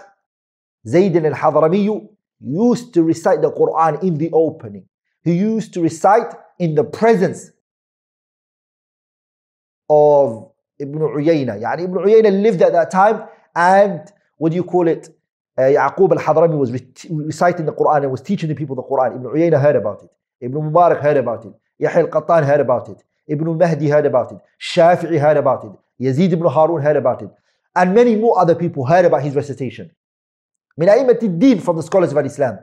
زيد 0.84 1.16
الحضرمي 1.16 2.10
used 2.44 2.94
to 2.94 3.04
recite 3.04 3.42
the 3.42 3.52
Quran 3.52 4.04
in 4.04 4.18
the 4.18 4.30
opening. 4.34 4.86
He 5.24 5.34
used 5.34 5.74
to 5.76 5.82
recite 5.82 6.34
in 6.60 6.76
the 6.76 6.84
presence 6.84 7.52
of 9.90 10.52
Ibn 10.80 11.00
Uyayna. 11.00 11.62
يعني 11.62 11.84
Ibn 11.84 11.96
Uyayna 11.96 12.42
lived 12.42 12.62
at 12.62 12.74
that 12.74 12.92
time 12.92 13.24
and 13.56 14.12
what 14.38 14.50
do 14.50 14.56
you 14.56 14.64
call 14.64 14.88
it? 14.88 15.10
Uh, 15.58 15.62
Yaqub 15.62 16.12
al-Hadrami 16.12 16.58
was 16.58 16.72
reciting 17.10 17.66
the 17.66 17.74
Quran 17.74 18.04
and 18.04 18.12
was 18.12 18.22
teaching 18.22 18.50
the 18.50 18.56
people 18.56 18.76
the 18.76 18.84
Quran. 18.84 19.16
Ibn 19.16 19.28
Uyayna 19.28 19.62
heard 19.62 19.76
about 19.76 20.04
it. 20.04 20.10
Ibn 20.43 20.71
Mubarak 20.71 21.01
heard 21.01 21.17
about 21.17 21.45
it. 21.45 21.53
Yahya 21.79 22.01
al-Qattan 22.05 22.45
heard 22.45 22.61
about 22.61 22.89
it. 22.89 23.03
Ibn 23.29 23.59
Mahdi 23.59 23.89
heard 23.89 24.07
about 24.07 24.33
it. 24.33 24.39
Shafi'i 24.61 25.19
heard 25.21 25.37
about 25.37 25.65
it. 25.65 25.73
Yazid 26.05 26.33
ibn 26.33 26.47
Harun 26.47 26.83
heard 26.83 26.97
about 26.97 27.23
it. 27.23 27.31
And 27.75 27.95
many 27.95 28.17
more 28.17 28.39
other 28.39 28.55
people 28.55 28.87
heard 28.87 29.05
about 29.05 29.23
his 29.23 29.35
recitation. 29.35 29.91
من 30.79 30.89
أئمة 30.89 31.19
الدين 31.23 31.61
from 31.63 31.77
the 31.77 31.83
scholars 31.83 32.13
of 32.13 32.25
Islam. 32.25 32.59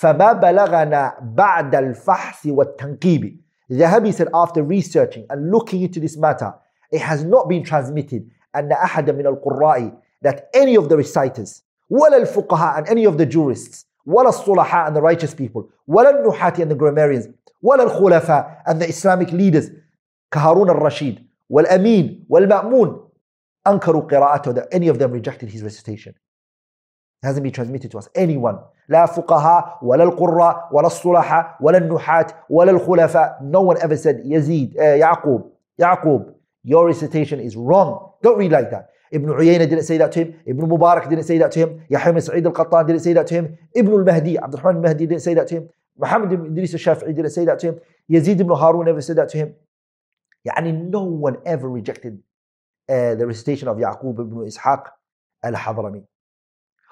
فما 0.00 0.32
بلغنا 0.32 1.34
بعد 1.34 1.74
الفحص 1.74 2.46
والتنقيب. 2.46 3.38
Zahabi 3.70 4.14
said 4.14 4.28
after 4.32 4.62
researching 4.62 5.26
and 5.28 5.50
looking 5.50 5.82
into 5.82 6.00
this 6.00 6.16
matter, 6.16 6.54
it 6.90 7.00
has 7.00 7.24
not 7.24 7.48
been 7.48 7.62
transmitted 7.62 8.30
أن 8.54 8.72
أحد 8.72 9.10
من 9.10 9.26
القراء 9.26 9.92
that 10.22 10.48
any 10.54 10.76
of 10.76 10.88
the 10.88 10.96
reciters 10.96 11.62
ولا 11.90 12.16
الفقهاء 12.22 12.78
and 12.78 12.88
any 12.88 13.04
of 13.04 13.18
the 13.18 13.26
jurists 13.26 13.84
ولا 14.06 14.28
الصلحاء 14.28 14.88
and 14.88 14.96
the 14.96 15.00
righteous 15.02 15.34
people 15.34 15.62
ولا 15.88 16.10
النحاة 16.10 16.54
and 16.62 16.70
the 16.70 16.74
grammarians 16.74 17.28
ولا 17.62 17.82
الخلفاء 17.82 18.62
and 18.66 18.80
the 18.80 18.88
Islamic 18.88 19.32
leaders 19.32 19.70
كهارون 20.30 20.70
الرشيد 20.70 21.26
والأمين 21.50 22.26
والمأمون 22.28 23.08
أنكروا 23.66 24.02
قراءته 24.02 24.52
that 24.54 24.68
any 24.72 24.88
of 24.88 24.98
them 24.98 25.12
rejected 25.12 25.48
his 25.50 25.62
recitation 25.62 26.14
it 27.22 27.26
hasn't 27.26 27.42
been 27.42 27.52
transmitted 27.52 27.90
to 27.90 27.98
us 27.98 28.08
anyone 28.14 28.58
لا 28.88 29.06
فقهاء 29.06 29.78
ولا 29.82 30.04
القراء 30.04 30.68
ولا 30.72 30.86
الصلحاء 30.86 31.56
ولا 31.60 31.78
النحاة 31.78 32.26
ولا 32.50 32.70
الخلفاء 32.70 33.38
no 33.42 33.60
one 33.60 33.76
ever 33.82 33.96
said 33.96 34.22
يزيد 34.24 34.76
uh, 34.76 34.80
يعقوب 34.80 35.52
يعقوب 35.78 36.34
your 36.64 36.86
recitation 36.86 37.40
is 37.40 37.56
wrong 37.56 38.10
don't 38.22 38.38
read 38.38 38.52
like 38.52 38.70
that 38.70 38.88
ابن 39.13 39.31
عيينة 39.31 39.63
دين 39.63 39.81
سيداتهم 39.81 40.33
ابن 40.47 40.69
مبارك 40.69 41.07
دين 41.07 41.21
سيداتهم 41.21 41.79
يحيى 41.89 42.13
بن 42.13 42.19
سعيد 42.19 42.47
القطان 42.47 42.85
دين 42.85 42.99
سيداتهم 42.99 43.55
ابن 43.77 43.95
المهدي 43.95 44.39
عبد 44.39 44.53
الرحمن 44.53 44.75
المهدي 44.75 45.05
دين 45.05 45.19
سيداتهم 45.19 45.67
محمد 45.97 46.29
بن 46.29 46.45
إدريس 46.45 46.73
الشافعي 46.73 47.13
دين 47.13 47.29
سيداتهم 47.29 47.75
يزيد 48.09 48.41
بن 48.41 48.51
هارون 48.51 48.85
دين 48.85 49.01
سيداتهم. 49.01 49.53
يعني 50.45 50.91
no 50.91 51.29
one 51.29 51.35
ever 51.45 51.69
rejected 51.69 52.17
uh, 52.89 53.15
the 53.15 53.25
recitation 53.25 53.67
of 53.67 53.79
يعقوب 53.79 54.21
بن 54.21 54.47
إسحاق 54.47 54.93
الحضرمي. 55.45 56.05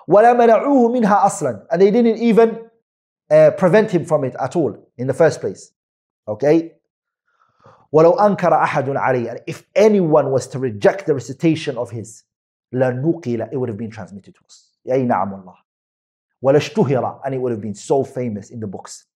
ولا 0.07 0.33
منعوه 0.33 0.91
منها 0.91 1.25
أصلا. 1.25 1.67
And 1.71 1.81
they 1.81 1.91
didn't 1.91 2.17
even 2.17 2.49
uh, 3.31 3.51
prevent 3.57 3.91
him 3.91 4.05
from 4.05 4.23
it 4.23 4.35
at 4.39 4.55
all 4.55 4.73
in 4.97 5.07
the 5.07 5.13
first 5.13 5.41
place. 5.41 5.71
Okay? 6.27 6.73
ولو 7.92 8.10
أنكر 8.10 8.54
أحد 8.54 8.88
عليه 8.88 9.32
and 9.32 9.40
if 9.46 9.62
anyone 9.74 10.30
was 10.30 10.46
to 10.46 10.58
reject 10.58 11.06
the 11.06 11.14
recitation 11.14 11.76
of 11.76 11.90
his 11.90 12.24
لنقل 12.72 13.52
it 13.52 13.56
would 13.56 13.68
have 13.68 13.78
been 13.78 13.90
transmitted 13.90 14.34
to 14.34 14.40
us 14.48 14.76
أي 14.88 15.02
نعم 15.04 15.34
الله 15.34 15.56
ولاشتهر 16.42 17.20
and 17.24 17.34
it 17.34 17.38
would 17.40 17.52
have 17.52 17.60
been 17.60 17.74
so 17.74 18.04
famous 18.04 18.50
in 18.50 18.60
the 18.60 18.66
books 18.66 19.06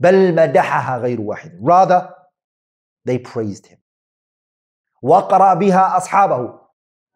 بل 0.00 0.34
مدحها 0.34 0.98
غير 0.98 1.20
واحد 1.20 1.58
rather 1.62 2.14
they 3.04 3.18
praised 3.18 3.66
him 3.66 3.78
وقرأ 5.02 5.54
بها 5.54 5.96
أصحابه 5.96 6.60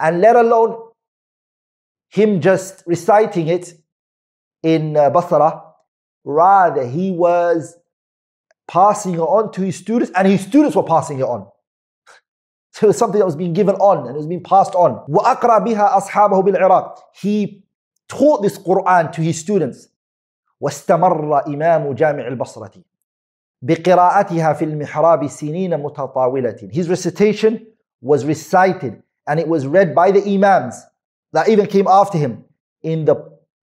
and 0.02 0.20
let 0.20 0.36
alone 0.36 0.76
him 2.08 2.40
just 2.40 2.82
reciting 2.86 3.48
it 3.48 3.74
in 4.62 4.94
Basra 4.94 5.62
rather 6.24 6.86
he 6.86 7.10
was 7.10 7.76
passing 8.68 9.14
it 9.14 9.20
on 9.20 9.52
to 9.52 9.62
his 9.62 9.76
students, 9.76 10.12
and 10.16 10.26
his 10.28 10.40
students 10.42 10.76
were 10.76 10.82
passing 10.82 11.18
it 11.18 11.24
on. 11.24 11.46
So 12.74 12.86
it 12.86 12.88
was 12.88 12.98
something 12.98 13.20
that 13.20 13.24
was 13.24 13.36
being 13.36 13.52
given 13.52 13.76
on 13.76 13.98
and 13.98 14.16
it 14.16 14.18
was 14.18 14.26
being 14.26 14.42
passed 14.42 14.74
on. 14.74 15.04
وَأَقْرَى 15.08 15.64
بِهَا 15.64 15.92
أَصْحَابَهُ 15.92 16.42
بِالْعِرَاقِ 16.44 16.98
He 17.14 17.64
taught 18.08 18.42
this 18.42 18.58
Quran 18.58 19.12
to 19.12 19.20
his 19.20 19.38
students. 19.38 19.88
واستمر 20.60 21.46
إمام 21.46 21.92
جامع 21.92 22.26
البصرة 22.26 22.72
بقراءتها 23.62 24.52
في 24.52 24.64
المحراب 24.64 25.26
سنين 25.26 25.82
متطاولة. 25.82 26.72
His 26.72 26.88
recitation 26.88 27.66
was 28.00 28.24
recited 28.24 29.02
and 29.28 29.38
it 29.38 29.46
was 29.46 29.66
read 29.66 29.94
by 29.94 30.10
the 30.10 30.22
imams 30.34 30.74
that 31.32 31.48
even 31.48 31.66
came 31.66 31.86
after 31.86 32.18
him 32.18 32.44
in 32.82 33.04
the 33.04 33.14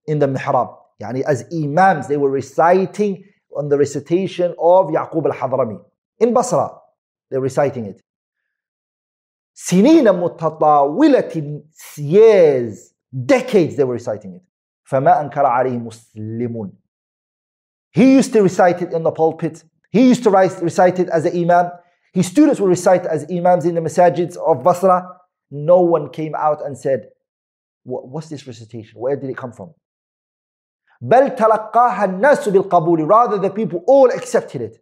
in 0.07 0.19
the 0.19 0.27
mihrab. 0.27 0.77
Yani 1.01 1.21
as 1.23 1.43
imams, 1.53 2.07
they 2.07 2.17
were 2.17 2.29
reciting 2.29 3.25
on 3.55 3.69
the 3.69 3.77
recitation 3.77 4.53
of 4.59 4.87
Yaqub 4.87 5.25
al-Hadrami. 5.25 5.79
In 6.19 6.33
Basra, 6.33 6.71
they're 7.29 7.41
reciting 7.41 7.85
it. 7.85 8.01
سنين 9.55 10.05
متطاولة 10.05 11.63
years, 11.97 12.93
decades 13.25 13.75
they 13.75 13.83
were 13.83 13.93
reciting 13.93 14.35
it. 14.35 14.41
فما 14.89 15.21
أنكر 15.21 15.45
عليه 15.45 15.79
مسلم. 15.79 16.71
He 17.91 18.13
used 18.13 18.33
to 18.33 18.41
recite 18.41 18.81
it 18.81 18.93
in 18.93 19.03
the 19.03 19.11
pulpit. 19.11 19.63
He 19.91 20.07
used 20.07 20.23
to 20.23 20.29
recite 20.29 20.99
it 20.99 21.09
as 21.09 21.25
an 21.25 21.37
imam. 21.37 21.71
His 22.13 22.27
students 22.27 22.59
would 22.59 22.69
recite 22.69 23.05
as 23.05 23.25
imams 23.29 23.65
in 23.65 23.75
the 23.75 23.81
masajids 23.81 24.37
of 24.37 24.63
Basra. 24.63 25.17
No 25.49 25.81
one 25.81 26.09
came 26.09 26.33
out 26.35 26.65
and 26.65 26.77
said, 26.77 27.09
What's 27.83 28.29
this 28.29 28.45
recitation? 28.45 28.99
Where 28.99 29.15
did 29.15 29.29
it 29.29 29.37
come 29.37 29.51
from? 29.51 29.73
بل 31.01 31.35
تلقاها 31.35 32.05
الناس 32.05 32.49
بالقبول 32.49 33.07
rather 33.07 33.39
the 33.39 33.49
people 33.49 33.79
all 33.87 34.11
accepted 34.11 34.61
it 34.61 34.81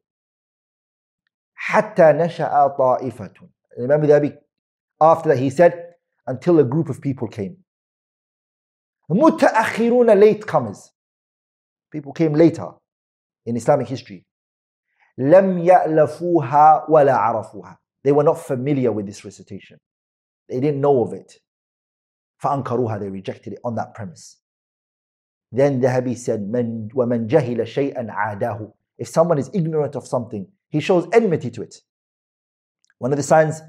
حتى 1.56 2.04
نشأ 2.12 2.68
طائفة 2.68 3.34
Imam 3.80 4.02
Dhabi 4.02 4.38
after 5.02 5.30
that 5.30 5.38
he 5.38 5.50
said 5.50 5.94
until 6.28 6.60
a 6.60 6.64
group 6.64 6.90
of 6.90 7.02
people 7.02 7.28
came 7.28 7.64
متأخرون 9.10 10.20
late 10.20 10.46
comers 10.46 10.92
people 11.92 12.12
came 12.14 12.34
later 12.34 12.72
in 13.46 13.56
Islamic 13.56 13.88
history 13.88 14.26
لم 15.18 15.58
يألفوها 15.60 16.86
ولا 16.90 17.16
عرفوها 17.16 17.78
they 18.04 18.12
were 18.12 18.24
not 18.24 18.38
familiar 18.38 18.92
with 18.92 19.06
this 19.06 19.24
recitation 19.26 19.78
they 20.50 20.60
didn't 20.60 20.82
know 20.82 21.02
of 21.04 21.14
it 21.14 21.40
فأنكروها 22.38 23.00
they 23.00 23.10
rejected 23.10 23.54
it 23.54 23.60
on 23.64 23.76
that 23.76 23.94
premise 23.94 24.42
Then 25.53 25.81
Dhahabi 25.81 26.17
said, 26.17 26.41
وَمَنْ 26.41 27.29
جَهِلَ 27.29 27.59
شَيْئًا 27.63 28.11
عَادَاهُ 28.11 28.73
If 28.99 29.09
someone 29.09 29.39
is 29.39 29.51
ignorant 29.55 29.95
of 29.97 30.07
something, 30.07 30.47
he 30.69 30.81
shows 30.81 31.07
enmity 31.13 31.51
to 31.51 31.63
it. 31.63 31.77
One 32.99 33.13
of 33.13 33.17
the 33.17 33.23
signs 33.23 33.61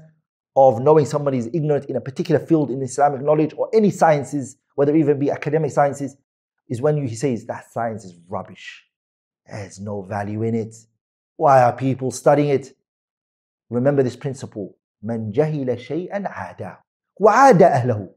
of 0.56 0.80
knowing 0.80 1.06
somebody 1.06 1.38
is 1.38 1.50
ignorant 1.52 1.84
in 1.86 1.96
a 1.96 2.00
particular 2.00 2.44
field 2.44 2.70
in 2.70 2.82
Islamic 2.82 3.22
knowledge 3.22 3.52
or 3.56 3.68
any 3.74 3.90
sciences, 3.90 4.56
whether 4.74 4.96
even 4.96 5.18
be 5.18 5.30
academic 5.30 5.70
sciences, 5.70 6.16
is 6.68 6.80
when 6.80 7.06
he 7.06 7.14
says 7.14 7.46
that 7.46 7.70
science 7.70 8.04
is 8.04 8.14
rubbish. 8.28 8.84
There's 9.46 9.78
no 9.78 10.02
value 10.02 10.42
in 10.42 10.54
it. 10.54 10.74
Why 11.36 11.62
are 11.62 11.72
people 11.72 12.10
studying 12.10 12.48
it? 12.48 12.74
Remember 13.70 14.02
this 14.02 14.16
principle. 14.16 14.76
من 15.02 15.32
جهل 15.32 15.78
شيئا 15.78 16.28
عاداه 16.28 16.78
وعاد 17.20 17.62
أهله. 17.62 18.08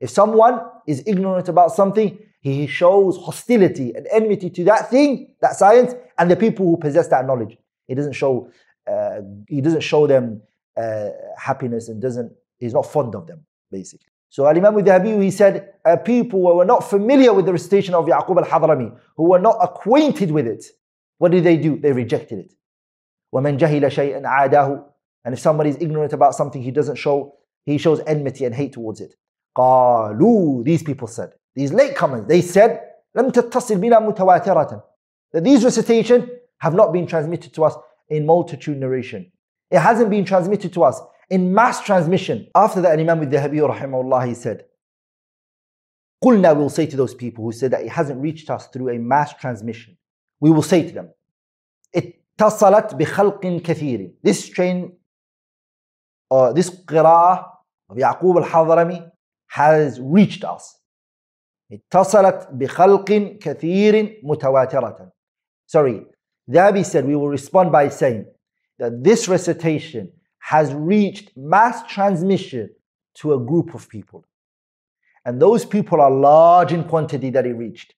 If 0.00 0.10
someone 0.10 0.60
is 0.86 1.02
ignorant 1.06 1.48
about 1.48 1.72
something, 1.72 2.18
he 2.45 2.67
shows 2.67 3.17
hostility 3.17 3.93
and 3.95 4.07
enmity 4.11 4.49
to 4.49 4.63
that 4.65 4.89
thing, 4.89 5.35
that 5.41 5.53
science, 5.55 5.93
and 6.17 6.29
the 6.29 6.35
people 6.35 6.65
who 6.65 6.77
possess 6.77 7.07
that 7.09 7.25
knowledge. 7.25 7.57
He 7.87 7.95
doesn't 7.95 8.13
show, 8.13 8.49
uh, 8.87 9.21
he 9.47 9.61
doesn't 9.61 9.81
show 9.81 10.07
them 10.07 10.41
uh, 10.77 11.09
happiness 11.37 11.89
and 11.89 12.01
doesn't, 12.01 12.31
he's 12.57 12.73
not 12.73 12.85
fond 12.85 13.15
of 13.15 13.27
them, 13.27 13.45
basically. 13.71 14.07
So 14.29 14.47
Al 14.47 14.55
Imam 14.55 14.75
Dhahabi, 14.75 15.21
he 15.21 15.29
said, 15.29 15.73
uh, 15.83 15.97
people 15.97 16.39
who 16.39 16.55
were 16.55 16.65
not 16.65 16.89
familiar 16.89 17.33
with 17.33 17.45
the 17.45 17.51
recitation 17.51 17.93
of 17.93 18.05
Yaqub 18.05 18.37
al-Hadrami, 18.37 18.97
who 19.17 19.23
were 19.23 19.39
not 19.39 19.57
acquainted 19.61 20.31
with 20.31 20.47
it, 20.47 20.65
what 21.17 21.31
did 21.31 21.43
they 21.43 21.57
do? 21.57 21.77
They 21.77 21.91
rejected 21.91 22.39
it. 22.39 22.53
وَمَنْ 23.35 23.59
جَهِلَ 23.59 23.81
شَيْئًا 23.81 24.21
عَادَاهُ 24.23 24.85
And 25.25 25.33
if 25.33 25.39
somebody 25.39 25.69
is 25.69 25.77
ignorant 25.79 26.13
about 26.13 26.33
something, 26.33 26.61
he 26.63 26.71
doesn't 26.71 26.95
show, 26.95 27.35
he 27.65 27.77
shows 27.77 28.01
enmity 28.07 28.45
and 28.45 28.55
hate 28.55 28.73
towards 28.73 29.01
it. 29.01 29.15
قالوا 29.55 30.63
these 30.63 30.81
people 30.81 31.07
said 31.07 31.33
these 31.55 31.71
latecomers 31.71 32.27
they 32.27 32.41
said 32.41 32.79
لم 33.15 33.29
تتصل 33.29 33.75
بنا 33.75 33.99
متواترة 33.99 34.83
that 35.33 35.43
these 35.43 35.63
recitation 35.63 36.29
have 36.59 36.73
not 36.73 36.91
been 36.93 37.07
transmitted 37.07 37.53
to 37.53 37.63
us 37.63 37.75
in 38.09 38.25
multitude 38.25 38.77
narration 38.77 39.31
it 39.69 39.79
hasn't 39.79 40.09
been 40.09 40.25
transmitted 40.25 40.73
to 40.73 40.83
us 40.83 41.01
in 41.29 41.53
mass 41.53 41.81
transmission 41.81 42.47
after 42.55 42.81
that 42.81 42.99
Imam 42.99 43.19
al-Dhahabi 43.19 43.59
rahimahullah 43.73 44.27
he 44.27 44.33
said 44.33 44.65
قلنا 46.23 46.55
will 46.55 46.69
say 46.69 46.85
to 46.85 46.95
those 46.97 47.13
people 47.15 47.43
who 47.43 47.51
said 47.51 47.71
that 47.71 47.81
it 47.81 47.89
hasn't 47.89 48.21
reached 48.21 48.49
us 48.49 48.67
through 48.67 48.89
a 48.89 48.97
mass 48.99 49.33
transmission 49.35 49.97
we 50.39 50.51
will 50.51 50.61
say 50.61 50.87
to 50.87 50.93
them 50.93 51.09
اتصلت 51.95 52.95
بخلق 52.95 53.61
كثير 53.63 54.13
this 54.23 54.49
train 54.49 54.91
or 56.29 56.53
this 56.53 56.69
قراءة 56.85 57.45
of 57.89 57.97
يعقوب 57.97 58.37
الحضرمي 58.37 59.11
has 59.47 59.99
reached 59.99 60.43
us 60.43 60.77
اتصلت 61.71 62.49
بخلق 62.51 63.11
كثير 63.41 64.19
متواترة 64.23 65.11
sorry 65.67 66.05
Dhabi 66.49 66.83
said 66.85 67.05
we 67.05 67.15
will 67.15 67.29
respond 67.29 67.71
by 67.71 67.87
saying 67.89 68.25
that 68.79 69.03
this 69.03 69.27
recitation 69.27 70.11
has 70.39 70.73
reached 70.73 71.31
mass 71.37 71.83
transmission 71.87 72.69
to 73.15 73.33
a 73.33 73.39
group 73.39 73.73
of 73.73 73.87
people 73.87 74.25
and 75.25 75.39
those 75.41 75.63
people 75.65 76.01
are 76.01 76.11
large 76.11 76.73
in 76.73 76.83
quantity 76.83 77.29
that 77.29 77.45
it 77.45 77.53
reached 77.53 77.95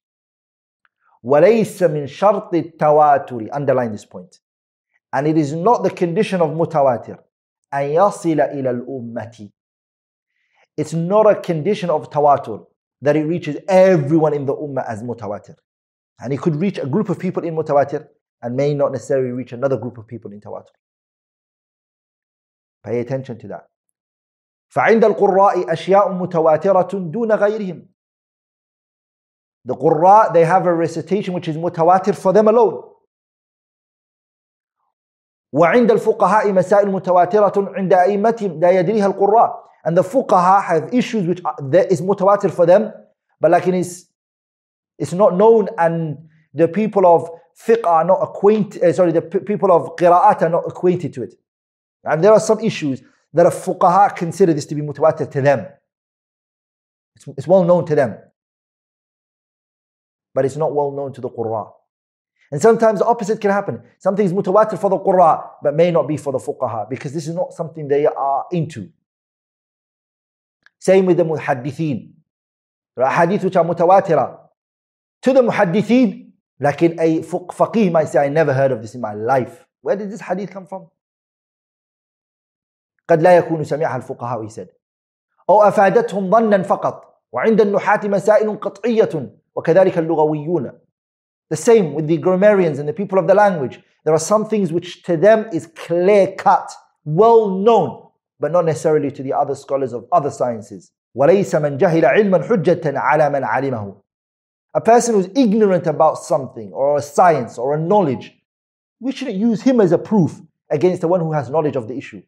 وليس 1.24 1.84
من 1.84 2.08
شرط 2.08 2.54
التواتر 2.54 3.50
underline 3.54 3.92
this 3.92 4.06
point 4.06 4.40
and 5.13 5.28
it 5.28 5.38
is 5.38 5.54
not 5.54 5.84
the 5.84 5.90
condition 5.90 6.42
of 6.42 6.50
mutawatir 6.50 7.18
أن 7.74 7.84
يصل 7.90 8.40
إلى 8.42 8.70
الأمة 8.70 9.50
it's 10.78 10.94
not 10.94 11.25
a 11.30 11.36
condition 11.36 11.90
of 11.90 12.10
tawatur 12.10 12.66
that 13.02 13.16
it 13.16 13.25
reaches 13.25 13.58
everyone 13.68 14.34
in 14.34 14.46
the 14.46 14.56
ummah 14.56 14.86
as 14.88 15.04
mutawatir 15.04 15.56
and 16.20 16.34
it 16.34 16.40
could 16.42 16.56
reach 16.56 16.78
a 16.78 16.86
group 16.86 17.10
of 17.10 17.20
people 17.20 17.44
in 17.44 17.56
mutawatir 17.56 18.08
and 18.42 18.56
may 18.56 18.74
not 18.74 18.92
necessarily 18.92 19.32
reach 19.32 19.54
another 19.54 19.78
group 19.78 19.98
of 19.98 20.08
people 20.08 20.32
in 20.32 20.40
tawatur 20.40 20.75
pay 22.84 23.00
attention 23.00 23.38
to 23.38 23.48
that 23.48 23.68
فعند 24.75 25.06
القراء 25.06 25.74
أشياء 25.74 26.12
متواترة 26.12 26.90
دون 26.94 27.32
غيرهم 27.32 27.88
The 29.66 29.75
Qurra, 29.75 30.34
they 30.34 30.44
have 30.44 30.66
a 30.66 30.74
recitation 30.74 31.34
which 31.34 31.48
is 31.48 31.56
mutawatir 31.56 32.16
for 32.16 32.34
them 32.34 32.50
alone. 32.50 32.84
وعند 35.54 35.92
الفقهاء 35.92 36.52
مسائل 36.52 36.90
متواترة 36.92 37.74
عند 37.75 37.94
أئمتهم 37.94 38.60
لا 38.60 38.72
يدريها 38.72 39.06
القراء 39.06 39.70
and 39.88 39.97
the 39.97 40.02
fuqaha 40.02 40.62
have 40.62 40.92
issues 40.92 41.26
which 41.26 41.40
are, 41.45 41.57
that 41.71 41.90
is 41.90 42.00
mutawatir 42.02 42.52
for 42.52 42.66
them 42.66 42.92
but 43.40 43.50
like 43.50 43.66
it's, 43.66 44.07
it's 44.99 45.12
not 45.12 45.35
known 45.35 45.68
and 45.78 46.18
the 46.52 46.68
people 46.68 47.07
of 47.07 47.28
fiqh 47.66 47.85
are 47.87 48.04
not 48.04 48.18
acquainted 48.23 48.83
uh, 48.83 48.92
sorry 48.92 49.12
the 49.12 49.23
people 49.23 49.73
of 49.73 49.97
qira'at 49.97 50.42
are 50.42 50.50
not 50.50 50.64
acquainted 50.66 51.12
to 51.12 51.23
it 51.23 51.35
and 52.04 52.23
there 52.23 52.33
are 52.33 52.40
some 52.40 52.61
issues 52.61 53.02
that 53.33 53.47
a 53.47 53.50
fuqaha 53.50 54.14
consider 54.14 54.52
this 54.52 54.66
to 54.66 54.75
be 54.75 54.83
mutawatir 54.83 55.30
to 55.30 55.40
them 55.40 55.66
it's, 57.16 57.26
it's 57.38 57.47
well 57.47 57.64
known 57.64 57.87
to 57.87 57.95
them 57.95 58.18
but 60.38 60.45
it's 60.45 60.57
not 60.57 60.73
well 60.73 60.92
known 60.92 61.12
to 61.12 61.21
the 61.21 61.28
Qurra. 61.28 61.68
And 62.52 62.62
sometimes 62.62 63.00
the 63.00 63.07
opposite 63.07 63.40
can 63.40 63.50
happen. 63.50 63.83
Something 63.99 64.25
is 64.25 64.33
mutawatir 64.33 64.78
for 64.78 64.88
the 64.88 64.97
Qurra, 64.97 65.50
but 65.61 65.75
may 65.75 65.90
not 65.90 66.07
be 66.07 66.16
for 66.16 66.33
the 66.33 66.38
fuqaha, 66.38 66.88
because 66.88 67.12
this 67.12 67.26
is 67.26 67.35
not 67.35 67.52
something 67.52 67.88
they 67.88 68.07
are 68.07 68.47
into. 68.52 68.88
Same 70.79 71.07
with 71.07 71.17
the 71.17 71.25
muhaddithin. 71.25 72.13
Are 72.97 73.27
mutawatira. 73.27 74.39
To 75.23 75.33
the 75.33 75.43
muhaddithin, 75.43 76.31
in 76.61 77.01
a 77.01 77.21
faqih 77.21 77.93
might 77.93 78.09
say, 78.09 78.25
I 78.25 78.29
never 78.29 78.53
heard 78.53 78.73
of 78.73 78.83
this 78.83 78.95
in 78.95 79.01
my 79.01 79.14
life. 79.14 79.64
Where 79.81 79.97
did 79.97 80.11
this 80.11 80.21
hadith 80.21 80.51
come 80.51 80.67
from? 80.67 80.88
قد 83.09 83.23
لا 83.23 83.37
يكون 83.38 83.64
سمعها 83.64 83.97
الفقهاء 83.97 84.43
he 84.45 84.51
said 84.51 84.69
أو 85.51 85.62
أفادتهم 85.62 86.31
ظنا 86.31 86.62
فقط 86.62 87.23
وعند 87.33 87.61
النحاة 87.61 88.01
مسائل 88.09 88.61
قطعية 88.61 89.31
وكذلك 89.55 89.99
اللغويون 89.99 90.73
The 91.51 91.57
same 91.57 91.95
with 91.95 92.07
the 92.07 92.19
grammarians 92.19 92.79
and 92.79 92.87
the 92.87 92.93
people 92.93 93.19
of 93.19 93.27
the 93.27 93.35
language. 93.35 93.81
There 94.05 94.12
are 94.12 94.19
some 94.19 94.45
things 94.45 94.71
which 94.71 95.03
to 95.05 95.17
them 95.17 95.49
is 95.51 95.67
clear 95.67 96.33
cut, 96.33 96.71
well 97.07 97.49
known, 97.49 98.08
but 98.39 98.52
not 98.52 98.65
necessarily 98.65 99.12
to 99.12 99.24
the 99.24 99.34
other 99.34 99.56
scholars 99.56 99.93
of 99.93 100.06
other 100.12 100.32
sciences. 100.32 100.91
وليس 101.15 101.56
من 101.56 101.78
جهل 101.78 102.06
علما 102.06 102.43
حجة 102.48 102.82
على 103.00 103.30
من 103.30 103.43
علمه. 103.43 103.96
A 104.74 104.82
person 104.82 105.15
who's 105.15 105.30
ignorant 105.36 105.86
about 105.86 106.17
something 106.17 106.72
or 106.74 106.98
a 106.98 107.02
science 107.02 107.58
or 107.58 107.76
a 107.76 107.80
knowledge, 107.80 108.34
we 109.00 109.12
shouldn't 109.12 109.38
use 109.38 109.62
him 109.62 109.80
as 109.80 109.91
a 109.91 109.98
proof 109.98 110.41
against 110.69 111.02
the 111.02 111.08
one 111.08 111.19
who 111.19 111.32
has 111.32 111.50
knowledge 111.50 111.76
of 111.76 111.88
the 111.88 111.96
issue. 111.96 112.24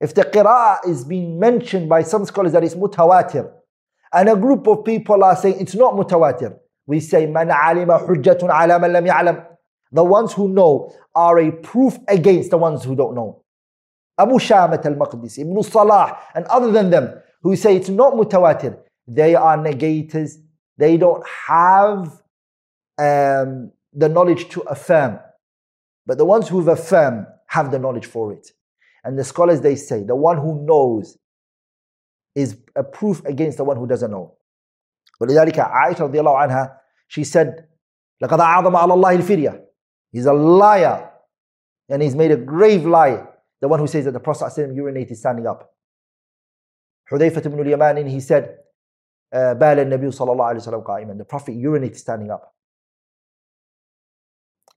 If 0.00 0.14
the 0.14 0.22
qira'ah 0.22 0.88
is 0.88 1.04
being 1.04 1.38
mentioned 1.38 1.88
by 1.88 2.02
some 2.02 2.24
scholars 2.24 2.52
that 2.52 2.64
it's 2.64 2.74
mutawatir, 2.74 3.50
and 4.12 4.28
a 4.28 4.36
group 4.36 4.66
of 4.66 4.84
people 4.84 5.22
are 5.24 5.36
saying 5.36 5.60
it's 5.60 5.74
not 5.74 5.94
mutawatir. 5.94 6.56
We 6.86 7.00
say 7.00 7.26
man 7.26 7.50
alima 7.50 7.98
hujjatun 7.98 8.44
ala 8.44 8.78
man 8.78 8.92
lam 8.92 9.04
ya'lam. 9.04 9.46
The 9.92 10.04
ones 10.04 10.32
who 10.32 10.48
know 10.48 10.94
are 11.14 11.38
a 11.38 11.52
proof 11.52 11.98
against 12.08 12.50
the 12.50 12.58
ones 12.58 12.84
who 12.84 12.94
don't 12.94 13.14
know. 13.14 13.42
Abu 14.18 14.34
Shamat 14.34 14.84
al-Maqdisi, 14.86 15.40
Ibn 15.40 15.62
Salah, 15.62 16.18
and 16.34 16.44
other 16.46 16.70
than 16.70 16.90
them 16.90 17.20
who 17.42 17.56
say 17.56 17.76
it's 17.76 17.88
not 17.88 18.14
mutawatir, 18.14 18.78
they 19.06 19.34
are 19.34 19.56
negators. 19.58 20.36
They 20.78 20.96
don't 20.96 21.24
have 21.46 22.06
um, 22.98 23.72
the 23.92 24.08
knowledge 24.08 24.48
to 24.50 24.60
affirm. 24.62 25.18
But 26.06 26.18
the 26.18 26.24
ones 26.24 26.48
who've 26.48 26.68
affirmed 26.68 27.26
have 27.48 27.70
the 27.70 27.78
knowledge 27.78 28.06
for 28.06 28.32
it. 28.32 28.50
And 29.04 29.18
the 29.18 29.24
scholars 29.24 29.60
they 29.60 29.76
say, 29.76 30.02
the 30.02 30.16
one 30.16 30.38
who 30.38 30.64
knows 30.64 31.18
is 32.34 32.56
a 32.74 32.82
proof 32.82 33.24
against 33.24 33.58
the 33.58 33.64
one 33.64 33.76
who 33.76 33.86
doesn't 33.86 34.10
know. 34.10 34.36
ولذلك 35.20 35.58
عائشة 35.58 36.04
رضي 36.04 36.20
الله 36.20 36.36
عنها 36.38 36.80
she 37.08 37.22
said 37.24 37.66
لقد 38.20 38.40
أعظم 38.40 38.76
على 38.76 38.94
الله 38.94 39.14
الفرية 39.14 39.64
he's 40.12 40.26
a 40.26 40.32
liar 40.32 41.10
and 41.88 42.02
he's 42.02 42.16
made 42.16 42.32
a 42.32 42.36
grave 42.36 42.84
lie 42.84 43.24
the 43.60 43.68
one 43.68 43.78
who 43.78 43.86
says 43.86 44.04
that 44.04 44.12
the 44.12 44.20
Prophet 44.20 44.44
ﷺ 44.44 44.74
urinated 44.74 45.16
standing 45.16 45.46
up 45.46 45.74
حذيفة 47.10 47.42
بن 47.50 47.60
اليمان 47.60 48.08
he 48.10 48.20
said 48.20 48.58
بال 49.32 49.78
النبي 49.78 50.10
صلى 50.10 50.32
الله 50.32 50.44
عليه 50.44 50.60
وسلم 50.60 50.80
قائما 50.84 51.18
the 51.18 51.24
Prophet 51.24 51.54
urinated 51.54 51.96
standing 51.96 52.30
up 52.30 52.54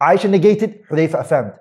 Aisha 0.02 0.30
negated 0.30 0.86
Hudayfa 0.90 1.22
affirmed 1.22 1.54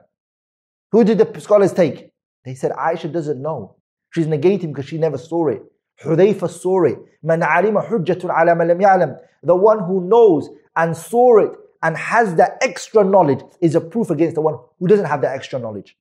who 0.93 1.05
did 1.05 1.19
the 1.19 1.41
scholars 1.41 1.73
take 1.73 2.11
they 2.45 2.55
said 2.55 2.73
Aisha 2.73 3.13
doesn't 3.13 3.41
know 3.41 3.77
she's 4.13 4.27
negating 4.27 4.69
because 4.69 4.87
she 4.87 4.99
never 4.99 5.19
saw 5.19 5.49
it 5.49 5.63
Hudayfa 6.03 6.51
saw 6.51 6.85
it. 6.85 6.99
Man 7.23 7.43
alima 7.43 7.83
hujjatun 7.83 8.25
ala 8.25 8.55
man 8.55 8.69
lam 8.69 8.79
ya'lam. 8.79 9.19
The 9.43 9.57
one 9.57 9.79
who 9.81 10.07
knows 10.07 10.49
and 10.75 10.97
saw 10.97 11.39
it 11.39 11.53
and 11.83 11.97
has 11.97 12.35
that 12.37 12.59
extra 12.61 13.05
knowledge 13.05 13.41
is 13.61 13.75
a 13.75 13.81
proof 13.81 14.11
against 14.11 14.35
the 14.35 14.41
one 14.41 14.59
who 14.79 14.87
doesn't 14.87 15.07
have 15.07 15.23
that 15.23 15.35
extra 15.35 15.59
knowledge. 15.59 15.97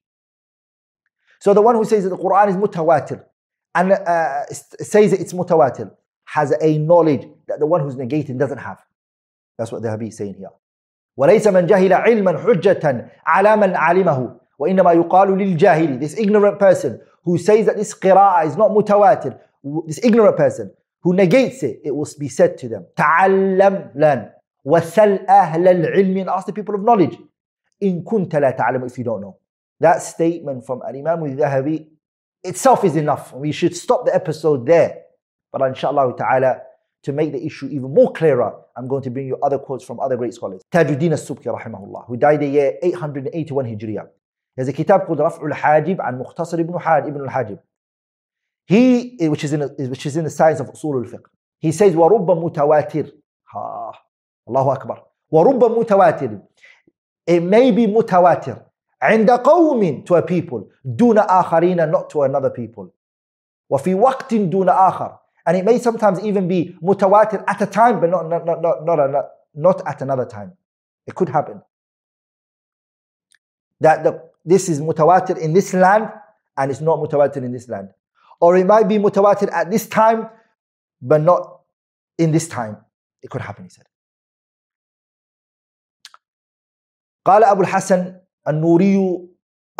So 1.40 1.54
the 1.54 1.62
one 1.62 1.76
who 1.76 1.86
says 1.86 2.04
that 2.04 2.10
the 2.10 2.18
Quran 2.18 2.50
is 2.50 2.56
mutawatir 2.56 3.24
and 3.76 3.92
uh, 3.92 4.46
says 4.48 5.12
that 5.12 5.20
it's 5.20 5.34
mutawatir 5.34 5.92
has 6.26 6.54
a 6.62 6.78
knowledge 6.78 7.28
that 7.48 7.60
the 7.60 7.66
one 7.66 7.82
who's 7.82 7.96
negating 7.96 8.38
doesn't 8.40 8.58
have. 8.58 8.80
That's 9.58 9.72
what 9.72 9.82
the 9.82 9.92
Habib 9.92 10.10
is 10.10 10.18
saying 10.18 10.36
here. 10.36 10.50
وليس 11.18 11.48
من 11.48 11.68
جهل 11.68 11.94
علما 11.94 12.38
حجة 12.38 13.10
على 13.26 13.56
من 13.56 13.76
علمه 13.76 14.40
وإنما 14.60 14.92
يقال 14.94 15.38
للجاهل 15.38 16.00
this 16.00 16.18
ignorant 16.18 16.60
person 16.60 17.00
who 17.24 17.38
says 17.38 17.66
that 17.66 17.78
this 17.78 17.94
qira'ah 17.94 18.46
is 18.46 18.58
not 18.58 18.72
mutawatir 18.72 19.38
this 19.88 20.00
ignorant 20.04 20.36
person 20.36 20.72
who 21.02 21.14
negates 21.14 21.64
it, 21.64 21.82
it 21.84 21.96
will 21.96 22.08
be 22.20 22.28
said 22.28 22.58
to 22.58 22.68
them, 22.68 22.86
تعلم 22.98 23.92
learn 23.96 24.30
وسل 24.66 25.26
أهل 25.28 25.68
العلم 25.68 26.18
and 26.22 26.30
ask 26.30 26.48
the 26.48 26.54
people 26.54 26.76
of 26.76 26.82
knowledge 26.82 27.18
إن 27.84 28.04
كنت 28.04 28.36
لا 28.36 28.52
تعلم 28.52 28.86
if 28.86 28.98
you 28.98 29.04
don't 29.04 29.22
know. 29.22 29.38
that 29.81 30.03
statement 30.03 30.65
from 30.67 30.83
Imam 30.83 31.25
al-Dhahabi 31.25 31.87
itself 32.45 32.85
is 32.85 32.97
enough. 32.97 33.33
We 33.33 33.53
should 33.53 33.77
stop 33.77 34.07
the 34.07 34.15
episode 34.15 34.67
there. 34.67 35.03
But 35.53 35.63
inshallah 35.63 36.15
ta'ala, 36.17 36.61
to 37.03 37.13
make 37.13 37.33
the 37.33 37.45
issue 37.45 37.67
even 37.67 37.93
more 37.95 38.13
clearer, 38.13 38.53
I'm 38.77 38.87
going 38.87 39.03
to 39.03 39.11
bring 39.11 39.27
you 39.27 39.39
other 39.43 39.59
quotes 39.59 39.85
from 39.85 39.99
other 40.01 40.17
great 40.17 40.35
scholars. 40.35 40.63
Tajuddin 40.73 41.13
al-Subki 41.13 41.47
rahimahullah, 41.47 42.07
who 42.07 42.17
died 42.17 42.41
the 42.41 42.47
year 42.47 42.79
881 42.83 43.65
Hijriya. 43.65 44.07
There's 44.55 44.69
a 44.69 44.73
kitab 44.73 45.07
called 45.07 45.19
Raf'ul 45.19 45.53
Hajib 45.53 46.07
and 46.07 46.25
Mukhtasar 46.25 46.61
ibn, 46.61 46.79
Had, 46.79 47.09
ibn 47.09 47.23
al-Hajib. 47.23 47.59
He, 48.67 49.17
eh, 49.21 49.29
which 49.29 49.45
is 49.45 49.53
in, 49.53 49.63
eh, 49.63 49.87
which 49.87 50.05
is 50.07 50.17
in 50.17 50.25
the 50.25 50.31
science 50.31 50.61
of 50.61 50.67
Usul 50.69 51.05
al-Fiqh. 51.05 51.25
He 51.59 51.73
says, 51.73 51.95
وَرُبَّ 51.95 52.27
mutawatir. 52.27 53.11
ha, 53.45 53.93
Allahu 54.47 54.71
Akbar. 54.71 55.03
وَرُبَّ 55.33 55.59
mutawatir. 55.59 56.43
It 57.27 57.43
may 57.43 57.71
be 57.71 57.87
mutawatir. 57.87 58.63
عند 59.02 59.32
قوم 59.32 60.06
to 60.06 60.16
a 60.16 60.22
people 60.22 60.70
دون 60.86 61.18
آخرين 61.18 61.92
not 61.92 62.10
to 62.10 62.24
another 62.24 62.50
people 62.50 62.92
وفي 63.70 63.94
وقت 63.96 64.34
دون 64.34 64.70
آخر 64.70 65.20
And 65.46 65.56
it 65.58 65.64
may 65.64 65.78
sometimes 65.78 66.20
even 66.24 66.48
be 66.48 66.76
mutawatir 66.82 67.44
at 67.48 67.62
a 67.62 67.68
time, 67.68 68.00
but 68.00 68.10
not, 68.10 68.28
not, 68.28 68.46
not, 68.46 68.62
not, 68.62 68.84
not, 68.86 69.26
not 69.54 69.88
at 69.88 70.02
another 70.02 70.26
time. 70.26 70.54
It 71.06 71.14
could 71.14 71.30
happen. 71.30 71.62
That 73.80 74.04
the, 74.04 74.24
this 74.44 74.70
is 74.70 74.82
mutawatir 74.82 75.38
in 75.38 75.54
this 75.54 75.74
land 75.74 76.10
and 76.58 76.72
it's 76.72 76.82
not 76.82 76.98
mutawatir 76.98 77.38
in 77.38 77.52
this 77.52 77.70
land. 77.70 77.90
Or 78.42 78.58
it 78.58 78.66
might 78.66 78.88
be 78.88 78.98
mutawatir 78.98 79.52
at 79.52 79.70
this 79.70 79.88
time, 79.88 80.30
but 81.02 81.22
not 81.22 81.62
in 82.18 82.32
this 82.32 82.48
time. 82.48 82.78
It 83.22 83.30
could 83.30 83.42
happen, 83.42 83.66
he 83.66 83.70
said. 83.70 83.86
قال 87.26 87.44
أبو 87.44 87.62
الحسن 87.62 88.20
النوري 88.48 89.28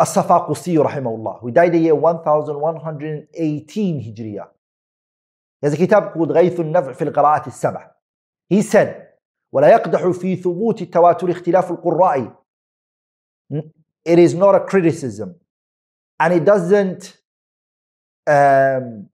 الصفاقسي 0.00 0.78
رحمه 0.78 1.14
الله 1.14 1.40
who 1.40 1.50
died 1.50 1.72
the 1.72 1.78
year 1.78 1.94
1118 1.94 3.28
هجرية 4.10 4.52
He 5.60 5.66
has 5.66 5.72
a 5.74 5.76
kitab 5.76 6.12
called 6.12 6.32
غيث 6.32 6.60
النفع 6.60 6.92
في 6.92 7.04
القراءات 7.04 7.46
السبع 7.46 7.90
He 8.54 8.62
said 8.62 9.06
ولا 9.52 9.68
يقدح 9.68 10.08
في 10.08 10.36
ثبوت 10.36 10.82
التواتر 10.82 11.30
اختلاف 11.30 11.70
القراء 11.70 12.42
It 14.08 14.18
is 14.18 14.34
not 14.34 14.54
a 14.54 14.60
criticism 14.60 15.34
and 16.20 16.32
it 16.32 16.44
doesn't 16.44 17.18
um, 18.26 19.08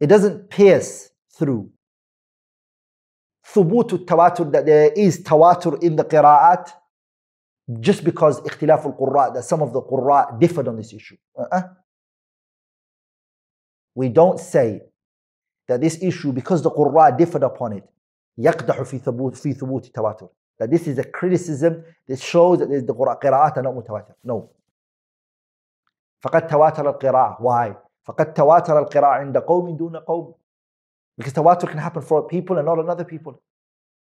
it 0.00 0.08
doesn't 0.08 0.48
pierce 0.50 1.10
through 1.38 1.70
ثبوت 3.54 3.92
التواتر 3.92 4.44
that 4.52 4.64
there 4.66 4.92
is 4.96 5.22
tawatur 5.22 5.82
in 5.82 5.96
the 5.96 6.04
qira'at 6.04 6.70
just 7.80 8.04
because 8.04 8.40
اختلاف 8.46 8.86
القراء 8.86 9.34
that 9.34 9.44
some 9.44 9.62
of 9.62 9.72
the 9.72 9.80
qurra 9.80 10.38
differed 10.38 10.68
on 10.68 10.76
this 10.76 10.92
issue. 10.92 11.16
Uh-uh. 11.38 11.62
We 13.94 14.08
don't 14.08 14.40
say 14.40 14.82
that 15.68 15.80
this 15.80 16.02
issue 16.02 16.32
because 16.32 16.62
the 16.62 16.70
qurra 16.70 17.16
differed 17.16 17.42
upon 17.42 17.72
it 17.72 17.84
يقدح 18.38 18.82
في 18.82 18.98
ثبوت 18.98 19.36
في 19.36 19.52
ثبوت 19.52 19.86
التواتر 19.86 20.28
that 20.62 20.70
this 20.70 20.86
is 20.86 20.98
a 20.98 21.04
criticism 21.04 21.84
that 22.08 22.18
shows 22.18 22.58
that 22.58 22.68
the 22.86 22.92
قراءات 22.92 23.58
are 23.58 23.62
not 23.62 23.74
متواتر 23.74 24.14
no 24.24 24.48
فقد 26.20 26.46
تواتر 26.46 26.90
القراءة 26.90 27.38
why 27.42 27.74
فقد 28.02 28.32
تواتر 28.34 28.78
القراءة 28.78 29.12
عند 29.12 29.38
قوم 29.38 29.76
دون 29.76 29.96
قوم 29.96 30.34
because 31.20 31.32
تواتر 31.32 31.68
can 31.68 31.78
happen 31.78 32.02
for 32.02 32.22
people 32.22 32.58
and 32.58 32.66
not 32.66 32.78
another 32.78 33.04
people 33.04 33.34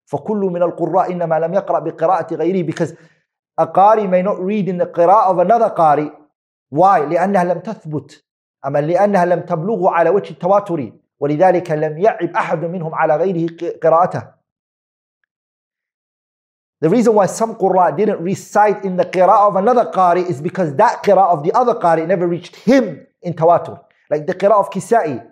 فكل 0.04 0.36
من 0.36 0.62
القراء 0.62 1.12
إنما 1.12 1.38
لم 1.38 1.54
يقرأ 1.54 1.78
بقراءة 1.78 2.34
غيره 2.34 2.66
because 2.66 2.94
a 3.57 3.67
qari 3.67 4.09
may 4.09 4.21
not 4.21 4.39
read 4.39 4.69
in 4.69 4.77
the 4.77 4.85
قراءة 4.85 5.31
of 5.31 5.39
another 5.39 5.69
qari 5.69 6.11
why 6.69 6.99
لأنها 6.99 7.43
لم 7.43 7.59
تثبت 7.59 8.23
أما 8.65 8.79
لأنها 8.81 9.25
لم 9.25 9.39
تبلغه 9.41 9.89
على 9.89 10.09
وجه 10.09 10.31
التواتر 10.31 10.91
ولذلك 11.19 11.71
لم 11.71 11.97
يعب 11.97 12.35
أحد 12.35 12.65
منهم 12.65 12.95
على 12.95 13.15
غيره 13.15 13.47
قراءته 13.83 14.37
The 16.79 16.89
reason 16.89 17.15
why 17.15 17.25
some 17.25 17.55
Qurra 17.55 17.95
didn't 17.97 18.21
recite 18.21 18.85
in 18.85 18.97
the 18.97 19.05
qira'ah 19.05 19.47
of 19.47 19.55
another 19.55 19.85
Qari 19.91 20.29
is 20.29 20.39
because 20.41 20.75
that 20.75 21.01
qira'ah 21.01 21.33
of 21.33 21.43
the 21.43 21.51
other 21.53 21.73
Qari 21.73 22.07
never 22.07 22.27
reached 22.27 22.55
him 22.55 23.03
in 23.23 23.33
tawatur. 23.33 23.79
Like 24.11 24.27
the 24.27 24.35
qira'ah 24.35 24.59
of 24.59 24.69
Kisa'i. 24.69 25.25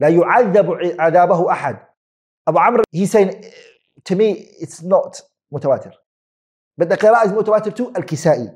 لا 0.00 0.08
يعذب 0.08 0.96
عذابه 0.98 1.52
أحد. 1.52 1.78
Abu 2.46 2.58
Amr, 2.58 2.84
he's 2.90 3.10
saying, 3.10 3.44
to 4.04 4.16
me, 4.16 4.48
it's 4.58 4.80
not 4.82 5.20
mutawatir. 5.52 5.92
But 6.78 6.88
the 6.88 6.96
qira'ah 6.96 7.26
is 7.26 7.32
mutawatir 7.32 7.74
to 7.74 7.92
Al-Kisa'i. 7.96 8.54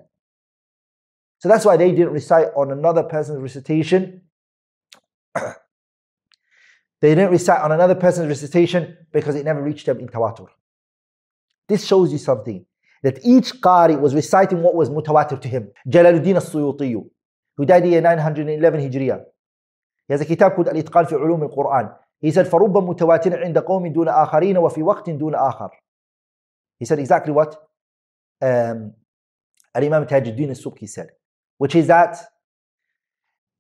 So 1.41 1.49
that's 1.49 1.65
why 1.65 1.77
they 1.77 1.91
didn't 1.91 2.13
recite 2.13 2.47
on 2.57 2.71
another 2.71 3.03
person's 3.03 3.43
recitation. 3.43 4.23
they 5.35 7.15
didn't 7.17 7.33
recite 7.33 7.61
on 7.61 7.73
another 7.73 7.97
person's 7.97 8.29
recitation 8.29 8.97
because 9.13 9.35
it 9.35 9.45
never 9.45 9.61
reached 9.61 9.87
them 9.87 9.99
in 9.99 10.07
tawatur. 10.07 10.47
This 11.69 11.85
shows 11.85 12.13
you 12.13 12.19
something. 12.19 12.65
That 13.03 13.19
each 13.25 13.61
Qari 13.61 14.01
was 14.01 14.15
reciting 14.15 14.63
what 14.63 14.77
was 14.77 14.89
mutawatir 14.89 15.41
to 15.41 15.49
him. 15.49 15.73
Jalaluddin 15.89 16.37
al-Suyuti, 16.37 16.95
who 17.57 17.67
died 17.67 17.85
in 17.85 18.05
911 18.05 18.81
Hijriya. 18.89 19.25
He 20.07 20.15
has 20.15 20.21
a 20.21 20.25
kitab 20.25 20.55
called 20.55 20.69
Al-Itqan 20.69 21.09
fi 21.09 21.17
Ulum 21.17 21.43
al-Quran. 21.43 21.93
He 22.21 22.31
said, 22.31 22.47
فَرُبَّ 22.47 22.73
مُتَوَاتِرٍ 22.73 23.43
عِنْدَ 23.45 23.57
قَوْمٍ 23.67 23.93
دُونَ 23.93 24.07
آخَرِينَ 24.07 24.55
وَفِي 24.55 24.83
وَقْتٍ 24.83 25.19
دُونَ 25.19 25.35
آخَرٍ 25.35 25.71
He 26.79 26.85
said 26.85 27.01
exactly 27.01 27.33
what 27.33 27.72
um, 28.43 28.93
Imam 29.75 30.05
Tajuddin 30.07 30.49
al-Subki 30.49 30.89
said, 30.89 31.11
which 31.59 31.75
is 31.75 31.87
that 31.87 32.17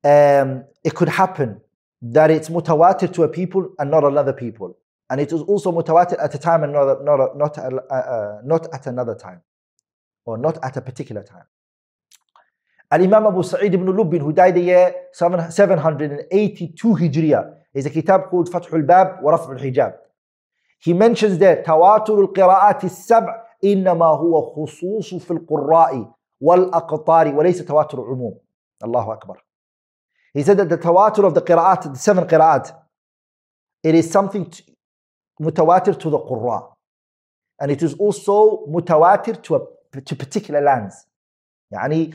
um, 0.05 0.64
it 0.85 0.95
could 0.95 1.09
happen 1.09 1.61
that 2.03 2.31
it's 2.31 2.49
mutawatir 2.49 3.12
to 3.14 3.23
a 3.23 3.29
people 3.29 3.73
and 3.79 3.90
not 3.90 4.05
another 4.05 4.33
people. 4.33 4.77
And 5.09 5.21
it 5.21 5.33
is 5.33 5.40
also 5.42 5.71
mutawatir 5.71 6.23
at 6.23 6.35
a 6.35 6.38
time 6.38 6.64
and 6.64 6.73
not, 6.73 7.05
not, 7.05 7.37
not, 7.37 7.59
uh, 7.59 7.71
uh, 7.90 8.40
not 8.45 8.66
at 8.75 8.87
another 8.87 9.14
time, 9.14 9.40
or 10.25 10.37
not 10.37 10.59
at 10.64 10.77
a 10.77 10.81
particular 10.81 11.23
time. 11.23 11.45
And 12.90 13.03
Imam 13.05 13.27
Abu 13.27 13.42
Sa'id 13.42 13.73
ibn 13.73 13.87
Lubbin, 13.87 14.21
who 14.21 14.33
died 14.33 14.55
the 14.57 14.61
year 14.61 14.95
782 15.12 16.88
Hijriya, 16.88 17.55
is 17.73 17.87
a 17.87 17.90
kitab 17.90 18.29
called 18.29 18.51
Fathul 18.51 18.87
Bab 18.87 19.23
wa 19.23 19.37
Raf'ul 19.37 19.59
Hijab. 19.59 19.95
He 20.79 20.92
mentions 20.92 21.38
there, 21.38 21.62
Tawatur 21.62 22.21
al-Qira'at 22.21 22.85
al-Sab' 22.85 23.25
إنما 23.64 24.07
هو 24.07 24.42
خصوص 24.42 25.14
في 25.14 25.31
القراء 25.31 26.12
والأقطار 26.40 27.35
وليس 27.35 27.64
تواتر 27.64 28.01
عموم. 28.01 28.38
الله 28.85 29.12
أكبر. 29.12 29.37
He 30.35 30.42
said 30.42 30.57
that 30.57 30.68
the 30.68 30.79
tawatur 30.79 31.25
of 31.25 31.35
the 31.35 31.42
qira'at, 31.42 31.92
the 31.92 31.98
seven 31.98 32.25
qira'at, 32.25 32.75
it 33.83 33.94
is 33.94 34.11
something 34.11 34.51
mutawatir 35.40 35.98
to 35.98 36.11
the 36.11 36.18
Qurra. 36.18 36.72
And 37.61 37.70
it 37.70 37.83
is 37.83 37.94
also 37.94 38.66
mutawatir 38.66 39.42
to, 39.42 39.57
a, 39.57 40.01
to 40.01 40.16
particular 40.16 40.61
lands. 40.61 41.07
Yani, 41.72 42.14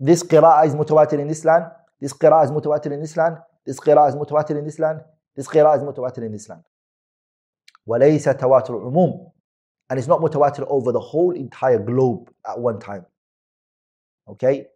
this 0.00 0.22
qira'ah 0.22 0.66
is 0.66 0.74
mutawatir 0.74 1.18
in 1.20 1.28
this 1.28 1.44
land, 1.44 1.66
this 2.00 2.12
qira'ah 2.12 2.44
is 2.44 2.50
mutawatir 2.50 2.92
in 2.92 3.00
this 3.00 3.16
land, 3.16 3.38
this 3.64 3.78
qira'ah 3.78 4.08
is 4.08 4.14
mutawatir 4.14 4.58
in 4.58 4.64
this 4.64 4.78
land, 4.78 5.00
this 5.34 5.46
qira'ah 5.46 5.76
is 5.76 5.82
mutawatir 5.82 6.24
in 6.24 6.32
this 6.32 6.48
land. 6.48 6.62
وليس 7.86 8.28
تواتر 8.28 8.74
umum. 8.74 9.30
And 9.88 9.98
it's 9.98 10.08
not 10.08 10.20
mutawatir 10.20 10.66
over 10.68 10.92
the 10.92 11.00
whole 11.00 11.30
entire 11.30 11.78
globe 11.78 12.30
at 12.48 12.58
one 12.58 12.80
time. 12.80 13.06
Okay? 14.28 14.66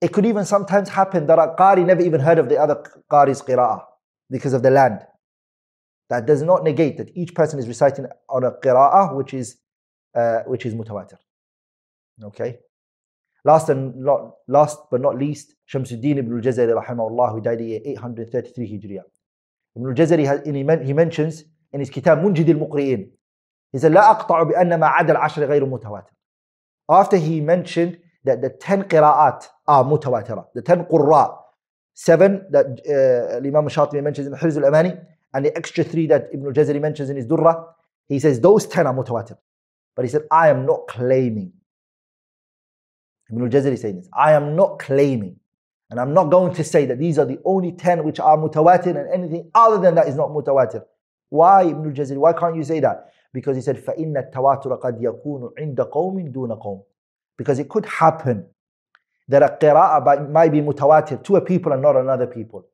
It 0.00 0.12
could 0.12 0.24
even 0.24 0.44
sometimes 0.44 0.88
happen 0.88 1.26
that 1.26 1.38
a 1.38 1.54
qari 1.58 1.84
never 1.84 2.02
even 2.02 2.20
heard 2.20 2.38
of 2.38 2.48
the 2.48 2.58
other 2.58 2.82
qari's 3.10 3.42
qira'ah 3.42 3.82
because 4.30 4.52
of 4.52 4.62
the 4.62 4.70
land. 4.70 5.04
That 6.08 6.26
does 6.26 6.42
not 6.42 6.64
negate 6.64 6.96
that 6.98 7.10
each 7.14 7.34
person 7.34 7.58
is 7.58 7.68
reciting 7.68 8.06
on 8.28 8.44
a 8.44 8.52
qira'ah 8.52 9.14
which 9.16 9.34
is 9.34 9.56
uh, 10.14 10.40
which 10.46 10.64
is 10.66 10.74
mutawatir. 10.74 11.18
Okay. 12.22 12.58
Last 13.44 13.68
and 13.68 13.96
not, 13.96 14.32
last 14.48 14.78
but 14.90 15.00
not 15.00 15.16
least, 15.16 15.54
Shamsuddin 15.72 16.18
ibn 16.18 16.34
al-Jazari 16.34 16.84
rahimahullah 16.84 17.32
who 17.32 17.40
died 17.40 17.60
in 17.60 17.82
833 17.86 18.66
Hijriya. 18.68 19.02
Ibn 19.76 19.88
al-Jazari 19.88 20.84
he 20.84 20.92
mentions 20.92 21.44
in 21.72 21.80
his 21.80 21.90
kitab 21.90 22.18
Munjid 22.18 22.48
al-Muqri'in 22.48 23.10
he 23.72 23.78
said, 23.78 23.92
لا 23.92 24.10
أقطع 24.10 24.42
بأن 24.42 24.80
ما 24.80 24.86
عدا 24.86 25.12
العشر 25.12 25.44
غير 25.44 25.66
متواتر. 25.66 26.12
After 26.88 27.16
he 27.16 27.40
mentioned 27.40 27.98
that 28.24 28.42
the 28.42 28.50
10 28.50 28.84
qira'at 28.84 29.46
are 29.66 29.84
mutawatir, 29.84 30.44
the 30.54 30.62
10 30.62 30.84
qurra, 30.86 31.36
seven 31.94 32.46
that 32.50 32.66
uh, 32.66 33.36
Imam 33.36 33.68
Shatibi 33.68 34.02
mentions 34.02 34.26
in 34.26 34.32
Hirz 34.32 34.56
al-Amani, 34.56 34.94
and 35.32 35.44
the 35.44 35.56
extra 35.56 35.84
three 35.84 36.06
that 36.06 36.28
Ibn 36.32 36.46
al-Jazari 36.46 36.80
mentions 36.80 37.10
in 37.10 37.16
his 37.16 37.26
Durra, 37.26 37.64
he 38.08 38.18
says 38.18 38.40
those 38.40 38.66
10 38.66 38.86
are 38.86 38.94
mutawatir. 38.94 39.36
But 39.94 40.04
he 40.04 40.10
said, 40.10 40.22
I 40.30 40.48
am 40.48 40.66
not 40.66 40.88
claiming. 40.88 41.52
Ibn 43.30 43.42
al-Jazari 43.42 43.78
saying 43.78 43.96
this, 43.96 44.08
I 44.12 44.32
am 44.32 44.56
not 44.56 44.78
claiming. 44.78 45.36
And 45.90 46.00
I'm 46.00 46.14
not 46.14 46.30
going 46.30 46.54
to 46.54 46.64
say 46.64 46.86
that 46.86 46.98
these 46.98 47.18
are 47.18 47.24
the 47.24 47.38
only 47.44 47.72
10 47.72 48.04
which 48.04 48.18
are 48.20 48.36
mutawatir 48.36 48.96
and 48.96 49.12
anything 49.12 49.50
other 49.54 49.78
than 49.78 49.94
that 49.96 50.08
is 50.08 50.16
not 50.16 50.30
mutawatir. 50.30 50.84
Why, 51.28 51.64
Ibn 51.64 51.84
al-Jazari? 51.84 52.16
Why 52.16 52.32
can't 52.32 52.56
you 52.56 52.64
say 52.64 52.80
that? 52.80 53.12
Because 53.33 53.55
he 53.55 53.61
said, 53.61 53.77
فَإِنَّ 53.77 54.31
التَّوَاتُرَ 54.31 54.81
قَدْ 54.81 55.01
يَكُونُ 55.01 55.51
عِنْدَ 55.59 55.75
قَوْمٍ 55.91 56.31
دُونَ 56.33 56.61
قَوْمٍ 56.61 56.83
Because 57.37 57.59
it 57.59 57.67
could 57.69 57.85
happen 57.85 58.45
that 59.27 59.43
a 59.43 59.57
qira'ah 59.59 60.29
might 60.31 60.51
be 60.51 60.61
mutawatir 60.61 61.23
to 61.23 61.35
a 61.35 61.41
people 61.41 61.73
and 61.73 61.81
not 61.81 61.95
another 61.95 62.27
people. 62.27 62.65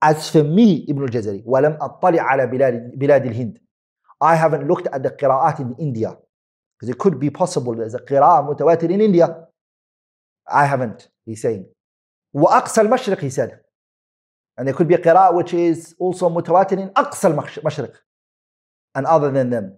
As 0.00 0.30
for 0.30 0.44
me, 0.44 0.84
Ibn 0.88 1.02
al-Jazari, 1.02 1.44
وَلَمْ 1.44 1.78
أَطَّلِعْ 1.78 2.18
عَلَى 2.18 2.50
بِلَادِ, 2.52 2.98
بلاد 2.98 3.26
الهند 3.26 3.58
I 4.20 4.34
haven't 4.34 4.66
looked 4.66 4.86
at 4.86 5.02
the 5.02 5.10
qira'at 5.10 5.60
in 5.60 5.74
India. 5.78 6.16
Because 6.78 6.90
it 6.90 6.98
could 6.98 7.18
be 7.18 7.30
possible 7.30 7.74
there's 7.74 7.94
a 7.94 7.98
qira'ah 7.98 8.46
mutawatir 8.48 8.90
in 8.90 9.00
India. 9.00 9.46
I 10.46 10.66
haven't, 10.66 11.08
he's 11.24 11.42
saying. 11.42 11.66
وَأَقْصى 12.34 12.86
الْمَشْرِقِ 12.88 13.20
he 13.20 13.30
said. 13.30 13.60
And 14.56 14.66
there 14.66 14.74
could 14.74 14.88
be 14.88 14.94
a 14.94 14.98
qira'ah 14.98 15.34
which 15.34 15.52
is 15.54 15.94
also 15.98 16.30
mutawatir 16.30 16.78
in 16.78 16.88
أقصى 16.90 17.34
المشرق. 17.34 17.92
and 18.95 19.05
other 19.05 19.31
than 19.31 19.49
them. 19.49 19.77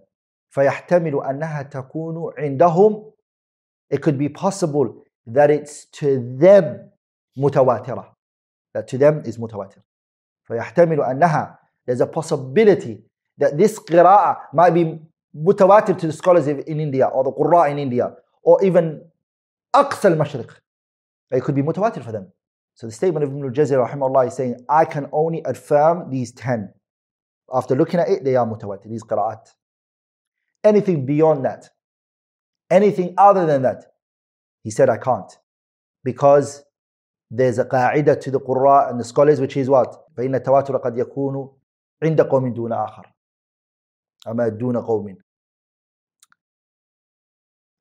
فيحتمل 0.50 1.24
أنها 1.24 1.62
تكون 1.62 2.32
عندهم. 2.38 3.12
It 3.90 4.02
could 4.02 4.18
be 4.18 4.28
possible 4.28 5.04
that 5.26 5.50
it's 5.50 5.84
to 5.86 6.36
them 6.38 6.90
متواترة. 7.38 8.06
That 8.74 8.88
to 8.88 8.98
them 8.98 9.22
is 9.24 9.38
متواتر. 9.38 9.82
فيحتمل 10.48 11.00
أنها. 11.00 11.58
There's 11.86 12.00
a 12.00 12.06
possibility 12.06 13.02
that 13.38 13.56
this 13.56 13.78
قراءة 13.78 14.36
might 14.52 14.70
be 14.70 15.00
متواتر 15.34 15.98
to 15.98 16.06
the 16.06 16.12
scholars 16.12 16.46
in 16.46 16.80
India 16.80 17.06
or 17.06 17.24
the 17.24 17.32
قراء 17.32 17.70
in 17.70 17.78
India 17.78 18.14
or 18.42 18.62
even 18.64 19.00
أقصى 19.74 20.08
المشرق. 20.08 20.50
It 21.32 21.42
could 21.42 21.54
be 21.54 21.62
متواتر 21.62 22.02
for 22.02 22.12
them. 22.12 22.32
So 22.74 22.86
the 22.86 22.92
statement 22.92 23.24
of 23.24 23.30
Ibn 23.30 23.44
al-Jazari 23.44 23.88
rahimahullah 23.88 24.28
is 24.28 24.34
saying 24.34 24.64
I 24.68 24.84
can 24.84 25.08
only 25.12 25.42
affirm 25.44 26.10
these 26.10 26.32
10 26.32 26.72
after 27.53 27.75
looking 27.75 27.99
at 27.99 28.09
it 28.09 28.23
they 28.23 28.35
are 28.35 28.45
mutawatir 28.45 28.89
these 28.89 29.03
qira'at 29.03 29.53
anything 30.63 31.05
beyond 31.05 31.45
that 31.45 31.69
anything 32.69 33.13
other 33.17 33.45
than 33.45 33.61
that 33.61 33.85
he 34.63 34.71
said 34.71 34.89
I 34.89 34.97
can't 34.97 35.31
because 36.03 36.63
there's 37.31 37.59
a 37.59 37.65
qaida 37.65 38.19
to 38.21 38.31
the 38.31 38.39
qurra 38.39 38.89
and 38.89 38.99
the 38.99 39.03
scholars 39.03 39.39
which 39.39 39.57
is 39.57 39.69
what 39.69 40.05
فإن 40.17 40.35
التواتر 40.35 40.77
قد 40.77 40.97
يكون 40.97 41.55
عند 42.03 42.21
قوم 42.21 42.53
دون 42.53 42.73
آخر 42.73 43.13
أما 44.27 44.47
دون 44.47 44.77
قوم 44.77 45.17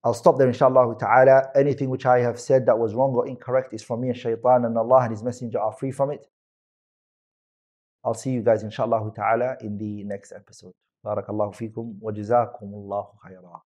I'll 0.05 0.14
stop 0.14 0.38
there 0.38 0.47
inshallah 0.47 0.97
ta'ala. 0.97 1.51
Anything 1.57 1.90
which 1.90 2.07
I 2.07 2.21
have 2.21 2.38
said 2.38 2.66
that 2.66 2.79
was 2.79 2.94
wrong 2.94 3.11
or 3.14 3.27
incorrect 3.27 3.75
is 3.75 3.83
from 3.83 4.01
me 4.01 4.09
and 4.09 4.16
shaitan 4.16 4.64
and 4.64 4.79
Allah 4.79 5.01
and 5.03 5.11
His 5.11 5.25
Messenger 5.25 5.59
are 5.59 5.73
free 5.73 5.90
from 5.90 6.12
it. 6.12 6.25
I'll 8.06 8.13
see 8.13 8.32
you 8.32 8.42
guys 8.42 8.63
inshallah 8.63 9.12
ta'ala 9.16 9.58
in 9.62 9.78
the 9.78 10.04
next 10.04 10.34
episode. 10.34 10.74
Barakallahu 11.06 11.56
fikum 11.56 11.96
wa 12.00 12.12
jazakumullahu 12.12 13.16
khayra. 13.26 13.62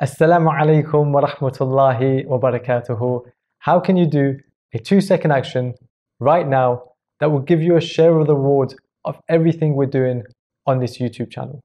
Assalamu 0.00 0.52
alaikum 0.52 1.10
wa 1.12 1.22
rahmatullahi 1.22 2.26
wa 2.26 2.38
barakatuhu. 2.38 3.22
How 3.60 3.80
can 3.80 3.96
you 3.96 4.06
do 4.06 4.38
a 4.74 4.78
two 4.78 5.00
second 5.00 5.32
action 5.32 5.74
right 6.20 6.46
now 6.46 6.82
that 7.20 7.30
will 7.30 7.40
give 7.40 7.62
you 7.62 7.76
a 7.76 7.80
share 7.80 8.18
of 8.18 8.26
the 8.26 8.36
reward 8.36 8.74
of 9.04 9.18
everything 9.28 9.74
we're 9.74 9.86
doing 9.86 10.22
on 10.66 10.78
this 10.78 10.98
YouTube 10.98 11.30
channel? 11.30 11.60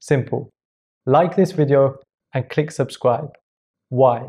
Simple. 0.00 0.50
Like 1.06 1.36
this 1.36 1.52
video 1.52 1.96
and 2.34 2.48
click 2.48 2.70
subscribe. 2.70 3.30
Why? 3.88 4.28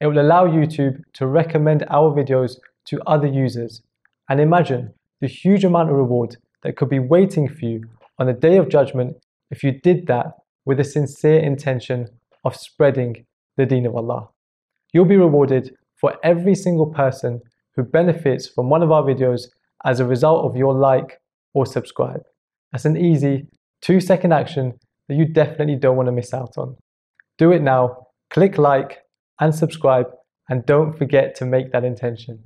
It 0.00 0.06
will 0.06 0.20
allow 0.20 0.46
YouTube 0.46 1.02
to 1.14 1.26
recommend 1.26 1.84
our 1.90 2.10
videos 2.12 2.56
to 2.86 3.00
other 3.06 3.28
users. 3.28 3.82
And 4.28 4.40
imagine 4.40 4.92
the 5.20 5.28
huge 5.28 5.64
amount 5.64 5.90
of 5.90 5.96
reward 5.96 6.36
that 6.62 6.76
could 6.76 6.88
be 6.88 6.98
waiting 6.98 7.48
for 7.48 7.64
you 7.64 7.84
on 8.18 8.26
the 8.26 8.32
day 8.32 8.56
of 8.56 8.68
judgment 8.68 9.16
if 9.50 9.62
you 9.62 9.72
did 9.72 10.06
that 10.06 10.32
with 10.64 10.80
a 10.80 10.84
sincere 10.84 11.40
intention 11.40 12.08
of 12.44 12.56
spreading 12.56 13.24
the 13.56 13.66
deen 13.66 13.86
of 13.86 13.94
Allah. 13.94 14.28
You'll 14.92 15.04
be 15.04 15.16
rewarded 15.16 15.74
for 15.96 16.14
every 16.22 16.54
single 16.54 16.86
person 16.86 17.40
who 17.76 17.82
benefits 17.82 18.48
from 18.48 18.70
one 18.70 18.82
of 18.82 18.92
our 18.92 19.02
videos 19.02 19.48
as 19.84 20.00
a 20.00 20.06
result 20.06 20.44
of 20.44 20.56
your 20.56 20.74
like 20.74 21.20
or 21.52 21.66
subscribe. 21.66 22.22
That's 22.72 22.84
an 22.84 22.96
easy 22.96 23.46
two 23.80 24.00
second 24.00 24.32
action 24.32 24.74
that 25.08 25.16
you 25.16 25.26
definitely 25.26 25.76
don't 25.76 25.96
want 25.96 26.08
to 26.08 26.12
miss 26.12 26.32
out 26.32 26.56
on. 26.56 26.76
Do 27.38 27.52
it 27.52 27.62
now, 27.62 28.06
click 28.30 28.58
like 28.58 28.98
and 29.40 29.54
subscribe, 29.54 30.06
and 30.48 30.64
don't 30.66 30.96
forget 30.96 31.34
to 31.36 31.44
make 31.44 31.72
that 31.72 31.84
intention. 31.84 32.42